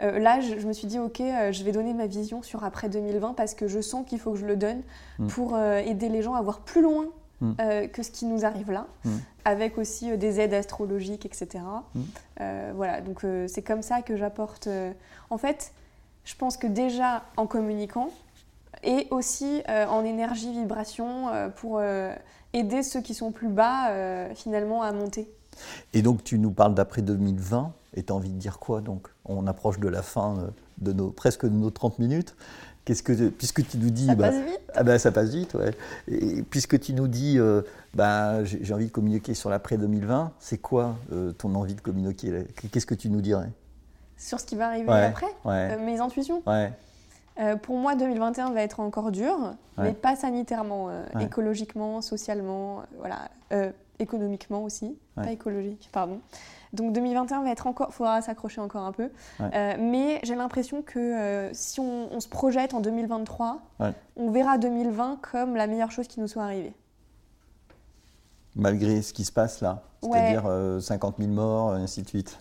Euh, 0.01 0.19
là, 0.19 0.39
je, 0.41 0.67
me 0.67 0.73
suis 0.73 0.87
dit, 0.87 0.99
ok, 0.99 1.21
je 1.51 1.63
vais 1.63 1.71
donner 1.71 1.93
ma 1.93 2.07
vision 2.07 2.41
sur 2.43 2.63
après 2.63 2.89
2020 2.89 3.33
parce 3.33 3.53
que 3.53 3.67
je 3.67 3.79
sens 3.79 4.05
qu'il 4.05 4.19
faut 4.19 4.31
que 4.31 4.39
je 4.39 4.45
le 4.45 4.55
donne 4.55 4.81
hmm. 5.19 5.27
pour 5.27 5.57
aider 5.57 6.09
les 6.09 6.21
gens 6.21 6.33
à 6.33 6.41
voir 6.41 6.59
plus 6.59 6.81
loin 6.81 7.05
hmm. 7.41 7.53
que 7.93 8.03
ce 8.03 8.11
qui 8.11 8.25
nous 8.25 8.43
arrive 8.43 8.71
là, 8.71 8.87
hmm. 9.05 9.17
avec 9.45 9.77
aussi 9.77 10.17
des 10.17 10.39
aides 10.39 10.53
astrologiques, 10.53 11.25
etc. 11.25 11.63
voilà, 12.75 13.01
donc 13.01 13.23
c'est 13.47 13.61
comme 13.61 13.83
ça 13.83 14.01
que 14.01 14.17
j'apporte. 14.17 14.67
En 15.29 15.37
fait, 15.37 15.71
je 16.25 16.35
pense 16.35 16.57
que 16.57 16.67
déjà 16.67 17.23
en 17.37 17.45
communiquant, 17.47 18.09
et 18.83 19.07
aussi 19.11 19.61
euh, 19.69 19.85
en 19.87 20.03
énergie, 20.03 20.51
vibration, 20.51 21.29
euh, 21.29 21.49
pour 21.49 21.79
euh, 21.79 22.13
aider 22.53 22.83
ceux 22.83 23.01
qui 23.01 23.13
sont 23.13 23.31
plus 23.31 23.49
bas 23.49 23.91
finalement 24.35 24.81
à 24.81 24.91
monter. 24.91 25.31
Et 25.93 26.01
donc 26.01 26.23
tu 26.23 26.39
nous 26.39 26.51
parles 26.51 26.73
d'après 26.73 27.01
2020, 27.01 27.73
et 27.95 28.03
tu 28.03 28.11
as 28.11 28.15
envie 28.15 28.29
de 28.29 28.37
dire 28.37 28.59
quoi 28.59 28.81
donc? 28.81 29.07
On 29.25 29.47
approche 29.47 29.79
de 29.79 29.87
la 29.87 30.01
fin 30.01 30.51
de 30.79 30.93
nos, 30.93 31.09
presque 31.09 31.45
de 31.45 31.53
nos 31.53 31.69
30 31.69 31.99
minutes. 31.99 32.35
Qu'est-ce 32.83 33.03
que, 33.03 33.29
puisque 33.29 33.67
tu 33.67 33.77
nous 33.77 33.91
dis, 33.91 34.07
ça 34.07 34.15
bah, 34.15 34.29
passe 34.29 34.41
vite. 34.41 34.61
Ah 34.73 34.83
bah, 34.83 34.97
ça 34.97 35.11
passe 35.11 35.29
vite, 35.29 35.53
ouais. 35.53 35.71
Et 36.07 36.41
puisque 36.41 36.79
tu 36.79 36.93
nous 36.93 37.07
dis, 37.07 37.37
bah, 37.93 38.43
j'ai 38.43 38.73
envie 38.73 38.87
de 38.87 38.91
communiquer 38.91 39.33
sur 39.33 39.49
l'après 39.49 39.77
2020, 39.77 40.33
c'est 40.39 40.57
quoi 40.57 40.97
ton 41.37 41.55
envie 41.55 41.75
de 41.75 41.81
communiquer? 41.81 42.45
Qu'est-ce 42.71 42.87
que 42.87 42.95
tu 42.95 43.09
nous 43.09 43.21
dirais? 43.21 43.49
Sur 44.17 44.39
ce 44.39 44.45
qui 44.45 44.55
va 44.55 44.67
arriver 44.67 44.91
après? 44.91 45.77
Mes 45.77 45.99
intuitions? 45.99 46.41
Ouais. 46.45 46.73
Euh, 47.39 47.55
pour 47.55 47.77
moi, 47.77 47.95
2021 47.95 48.51
va 48.51 48.61
être 48.61 48.79
encore 48.79 49.11
dur, 49.11 49.55
mais 49.77 49.93
pas 49.93 50.15
sanitairement, 50.15 50.89
euh, 50.89 51.03
écologiquement, 51.19 52.01
socialement, 52.01 52.79
euh, 52.79 52.83
voilà, 52.99 53.69
économiquement 53.99 54.63
aussi, 54.63 54.97
pas 55.15 55.31
écologique, 55.31 55.89
pardon. 55.91 56.19
Donc 56.73 56.93
2021 56.93 57.43
va 57.43 57.49
être 57.49 57.67
encore, 57.67 57.93
faudra 57.93 58.21
s'accrocher 58.21 58.61
encore 58.61 58.83
un 58.83 58.91
peu, 58.91 59.09
mais 59.39 60.19
j'ai 60.23 60.35
l'impression 60.35 60.81
que 60.81 61.49
si 61.53 61.79
on, 61.79 62.19
se 62.19 62.27
projette 62.27 62.73
en 62.73 62.79
2023, 62.79 63.61
on 64.17 64.31
verra 64.31 64.57
2020 64.57 65.19
comme 65.21 65.55
la 65.55 65.67
meilleure 65.67 65.91
chose 65.91 66.07
qui 66.07 66.19
nous 66.19 66.27
soit 66.27 66.43
arrivée. 66.43 66.73
Malgré 68.55 69.01
ce 69.01 69.13
qui 69.13 69.23
se 69.23 69.31
passe 69.31 69.61
là, 69.61 69.83
c'est-à-dire 70.01 70.43
50 70.81 71.15
000 71.19 71.29
morts, 71.31 71.77
et 71.77 71.81
ainsi 71.81 72.01
de 72.01 72.07
suite. 72.07 72.37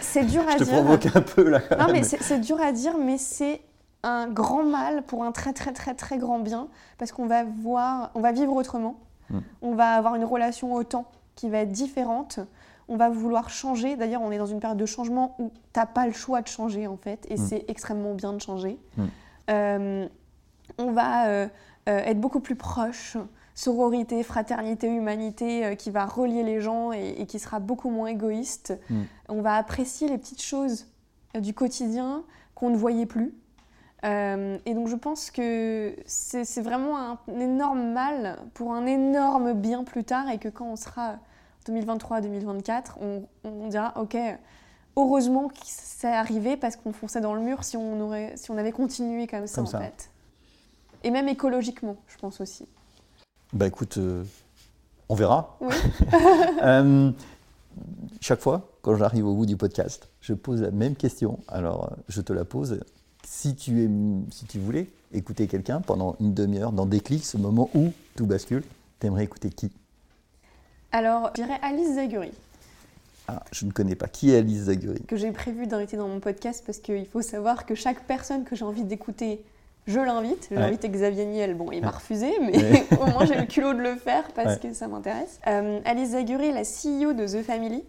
C'est 0.00 0.24
dur 0.24 0.42
à 0.42 0.56
dire. 0.56 0.58
Je 0.60 0.64
te 0.64 0.70
provoque 0.70 1.06
un 1.14 1.20
peu 1.20 1.48
là. 1.48 1.60
non, 1.78 1.92
mais 1.92 2.02
c'est 2.02 2.40
dur 2.40 2.60
à 2.60 2.72
dire, 2.72 2.96
mais 2.98 3.18
c'est 3.18 3.60
un 4.04 4.28
grand 4.28 4.64
mal 4.64 5.02
pour 5.02 5.24
un 5.24 5.32
très 5.32 5.52
très 5.52 5.72
très 5.72 5.94
très 5.94 6.18
grand 6.18 6.38
bien 6.38 6.68
parce 6.98 7.10
qu'on 7.10 7.26
va 7.26 7.44
voir, 7.44 8.10
on 8.14 8.20
va 8.20 8.32
vivre 8.32 8.54
autrement, 8.54 8.96
hmm. 9.30 9.38
on 9.62 9.74
va 9.74 9.94
avoir 9.94 10.14
une 10.14 10.24
relation 10.24 10.74
au 10.74 10.84
temps 10.84 11.06
qui 11.34 11.48
va 11.48 11.58
être 11.58 11.72
différente, 11.72 12.38
on 12.86 12.96
va 12.96 13.08
vouloir 13.08 13.48
changer. 13.50 13.96
D'ailleurs, 13.96 14.22
on 14.22 14.30
est 14.30 14.38
dans 14.38 14.46
une 14.46 14.60
période 14.60 14.78
de 14.78 14.86
changement 14.86 15.34
où 15.38 15.50
tu 15.72 15.80
n'as 15.80 15.86
pas 15.86 16.06
le 16.06 16.12
choix 16.12 16.42
de 16.42 16.48
changer 16.48 16.86
en 16.86 16.98
fait, 16.98 17.26
et 17.30 17.34
hmm. 17.34 17.46
c'est 17.48 17.64
extrêmement 17.68 18.14
bien 18.14 18.34
de 18.34 18.40
changer. 18.40 18.78
Hmm. 18.96 19.06
Euh, 19.50 20.08
on 20.78 20.92
va 20.92 21.28
euh, 21.28 21.48
euh, 21.88 21.98
être 21.98 22.20
beaucoup 22.20 22.40
plus 22.40 22.56
proche. 22.56 23.16
sororité, 23.54 24.22
fraternité, 24.22 24.88
humanité 24.88 25.76
qui 25.78 25.90
va 25.90 26.06
relier 26.06 26.42
les 26.42 26.60
gens 26.60 26.90
et, 26.90 27.24
qui 27.26 27.38
sera 27.38 27.60
beaucoup 27.60 27.88
moins 27.88 28.08
égoïste. 28.08 28.76
On 29.28 29.42
va 29.42 29.54
apprécier 29.54 30.08
les 30.08 30.18
petites 30.18 30.42
choses 30.42 30.86
du 31.40 31.54
quotidien 31.54 32.24
qu'on 32.56 32.70
ne 32.70 32.76
voyait 32.76 33.06
plus. 33.06 33.32
Et 34.04 34.74
donc 34.74 34.88
je 34.88 34.96
pense 34.96 35.30
que 35.30 35.94
c'est 36.04 36.60
vraiment 36.60 36.98
un 36.98 37.18
énorme 37.40 37.92
mal 37.92 38.38
pour 38.52 38.74
un 38.74 38.84
énorme 38.84 39.54
bien 39.54 39.82
plus 39.82 40.04
tard 40.04 40.28
et 40.28 40.38
que 40.38 40.48
quand 40.48 40.66
on 40.66 40.76
sera 40.76 41.16
2023-2024, 41.66 42.82
on, 43.44 43.68
dira 43.68 43.94
ok, 43.96 44.16
heureusement 44.96 45.48
que 45.48 45.56
c'est 45.64 46.12
arrivé 46.12 46.56
parce 46.56 46.76
qu'on 46.76 46.92
fonçait 46.92 47.20
dans 47.20 47.34
le 47.34 47.40
mur 47.40 47.64
si 47.64 47.76
on, 47.76 48.00
aurait, 48.00 48.32
si 48.36 48.50
on 48.50 48.58
avait 48.58 48.72
continué 48.72 49.26
comme 49.26 49.46
ça 49.46 49.62
en 49.62 49.66
fait. 49.66 50.10
Et 51.02 51.10
même 51.10 51.28
écologiquement, 51.28 51.96
je 52.06 52.16
pense 52.16 52.40
aussi. 52.40 52.66
Bah 53.52 53.66
écoute, 53.66 53.98
euh, 53.98 54.24
on 55.08 55.14
verra. 55.14 55.58
Euh, 56.62 57.10
chaque 58.20 58.40
fois, 58.40 58.70
quand 58.80 58.96
j'arrive 58.96 59.26
au 59.26 59.34
bout 59.34 59.44
du 59.44 59.56
podcast, 59.56 60.08
je 60.20 60.32
pose 60.32 60.62
la 60.62 60.70
même 60.70 60.96
question. 60.96 61.40
Alors, 61.48 61.84
euh, 61.84 61.96
je 62.08 62.22
te 62.22 62.32
la 62.32 62.44
pose. 62.44 62.80
Si 63.26 63.54
tu, 63.54 63.82
es, 63.82 63.90
si 64.30 64.46
tu 64.46 64.58
voulais 64.58 64.88
écouter 65.12 65.46
quelqu'un 65.46 65.80
pendant 65.80 66.16
une 66.20 66.34
demi-heure 66.34 66.72
dans 66.72 66.86
Déclic, 66.86 67.24
ce 67.24 67.36
moment 67.36 67.70
où 67.74 67.92
tout 68.16 68.26
bascule, 68.26 68.62
t'aimerais 68.98 69.24
écouter 69.24 69.50
qui? 69.50 69.70
Alors, 70.92 71.30
je 71.36 71.42
dirais 71.42 71.58
Alice 71.62 71.94
Zaguri. 71.94 72.32
Ah, 73.26 73.42
je 73.52 73.64
ne 73.64 73.70
connais 73.70 73.94
pas. 73.94 74.06
Qui 74.06 74.32
est 74.32 74.38
Alice 74.38 74.64
Zaguri 74.64 75.00
Que 75.02 75.16
j'ai 75.16 75.32
prévu 75.32 75.66
d'inviter 75.66 75.96
dans 75.96 76.08
mon 76.08 76.20
podcast 76.20 76.62
parce 76.64 76.78
qu'il 76.78 77.06
faut 77.06 77.22
savoir 77.22 77.66
que 77.66 77.74
chaque 77.74 78.00
personne 78.04 78.44
que 78.44 78.54
j'ai 78.54 78.64
envie 78.64 78.84
d'écouter, 78.84 79.42
je 79.86 79.98
l'invite. 79.98 80.48
J'ai 80.50 80.56
invité 80.56 80.88
Xavier 80.88 81.24
Niel. 81.26 81.54
Bon, 81.54 81.70
il 81.72 81.82
m'a 81.82 81.90
refusé, 81.90 82.30
mais 82.40 82.84
au 83.00 83.06
moins 83.06 83.24
j'ai 83.24 83.36
le 83.36 83.46
culot 83.46 83.72
de 83.74 83.80
le 83.80 83.96
faire 83.96 84.24
parce 84.34 84.58
que 84.58 84.72
ça 84.72 84.88
m'intéresse. 84.88 85.40
Euh, 85.46 85.80
Alice 85.84 86.10
Zaguri, 86.10 86.52
la 86.52 86.62
CEO 86.62 87.12
de 87.12 87.26
The 87.26 87.42
Family. 87.42 87.82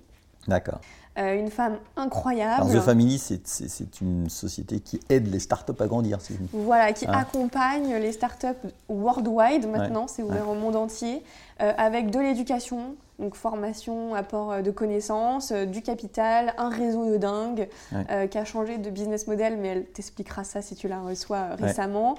D'accord. 0.48 0.80
Euh, 1.18 1.40
une 1.40 1.50
femme 1.50 1.78
incroyable. 1.96 2.70
Alors, 2.70 2.74
The 2.74 2.86
Family, 2.86 3.18
c'est 3.18 4.02
une 4.02 4.30
société 4.30 4.82
qui 4.82 5.00
aide 5.08 5.32
les 5.32 5.40
startups 5.40 5.72
à 5.80 5.88
grandir. 5.88 6.18
Voilà, 6.52 6.92
qui 6.92 7.06
ah. 7.08 7.20
accompagne 7.20 7.96
les 7.96 8.12
startups 8.12 8.68
worldwide 8.90 9.68
maintenant, 9.70 10.08
c'est 10.08 10.24
ouvert 10.24 10.50
au 10.50 10.56
monde 10.56 10.76
entier, 10.76 11.24
euh, 11.62 11.72
avec 11.78 12.10
de 12.10 12.20
l'éducation, 12.20 12.96
donc 13.18 13.36
formation, 13.36 14.14
apport 14.14 14.52
euh, 14.52 14.62
de 14.62 14.72
connaissances, 14.72 15.54
du 15.54 15.82
capital, 15.82 16.54
un 16.58 16.68
réseau 16.68 17.10
de 17.10 17.16
dingue 17.16 17.70
qui 18.30 18.38
a 18.38 18.44
changé 18.44 18.78
de 18.78 18.90
business 18.90 19.26
model, 19.28 19.58
mais 19.58 19.70
elle 19.70 19.86
t'expliquera 19.86 20.44
ça 20.44 20.62
si 20.62 20.76
tu 20.76 20.90
la 20.90 21.00
reçois 21.00 21.56
récemment, 21.58 22.16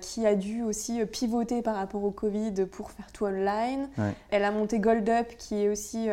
qui 0.00 0.26
a 0.26 0.34
dû 0.34 0.62
aussi 0.62 1.04
pivoter 1.04 1.62
par 1.62 1.76
rapport 1.76 2.02
au 2.02 2.10
Covid 2.10 2.66
pour 2.72 2.90
faire 2.90 3.12
tout 3.12 3.26
online. 3.26 3.88
Elle 4.30 4.42
a 4.42 4.50
monté 4.50 4.80
Gold 4.80 5.08
Up, 5.08 5.28
qui 5.38 5.62
est 5.62 5.68
aussi 5.68 6.08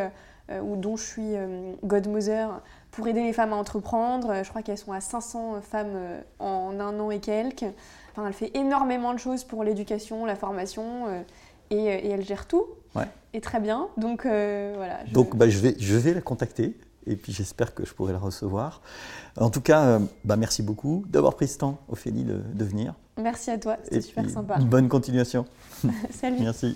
ou 0.62 0.75
dont 0.75 0.95
je 0.95 1.03
suis 1.03 1.35
euh, 1.35 1.73
godmother 1.83 2.62
pour 2.91 3.07
aider 3.07 3.23
les 3.23 3.33
femmes 3.33 3.53
à 3.53 3.55
entreprendre. 3.55 4.41
Je 4.43 4.49
crois 4.49 4.62
qu'elles 4.62 4.77
sont 4.77 4.91
à 4.91 5.01
500 5.01 5.62
femmes 5.62 5.88
euh, 5.93 6.21
en 6.39 6.79
un 6.79 6.99
an 6.99 7.12
et 7.12 7.19
quelques. 7.19 7.65
Enfin, 8.12 8.27
elle 8.27 8.33
fait 8.33 8.51
énormément 8.55 9.13
de 9.13 9.19
choses 9.19 9.43
pour 9.43 9.63
l'éducation, 9.63 10.25
la 10.25 10.35
formation, 10.35 11.05
et, 11.69 11.85
elle 11.85 12.25
gère 12.25 12.47
tout. 12.47 12.65
Et 13.33 13.41
très 13.41 13.59
bien. 13.59 13.88
Donc 13.97 14.23
voilà. 14.23 15.03
Donc 15.13 15.35
bah, 15.35 15.47
je, 15.47 15.59
vais, 15.59 15.75
je 15.77 15.95
vais 15.95 16.15
la 16.15 16.21
contacter 16.21 16.75
et 17.05 17.15
puis 17.15 17.31
j'espère 17.31 17.75
que 17.75 17.85
je 17.85 17.93
pourrai 17.93 18.12
la 18.12 18.19
recevoir. 18.19 18.81
En 19.38 19.51
tout 19.51 19.62
cas, 19.62 19.99
bah, 20.25 20.35
merci 20.35 20.63
beaucoup 20.63 21.05
d'avoir 21.07 21.35
pris 21.35 21.47
ce 21.47 21.59
temps, 21.59 21.77
Ophélie, 21.88 22.23
de, 22.23 22.41
de 22.53 22.65
venir. 22.65 22.95
Merci 23.17 23.51
à 23.51 23.59
toi, 23.59 23.77
c'était 23.83 24.01
super 24.01 24.29
sympa. 24.29 24.57
Bonne 24.57 24.89
continuation. 24.89 25.45
Salut. 26.09 26.39
Merci. 26.39 26.75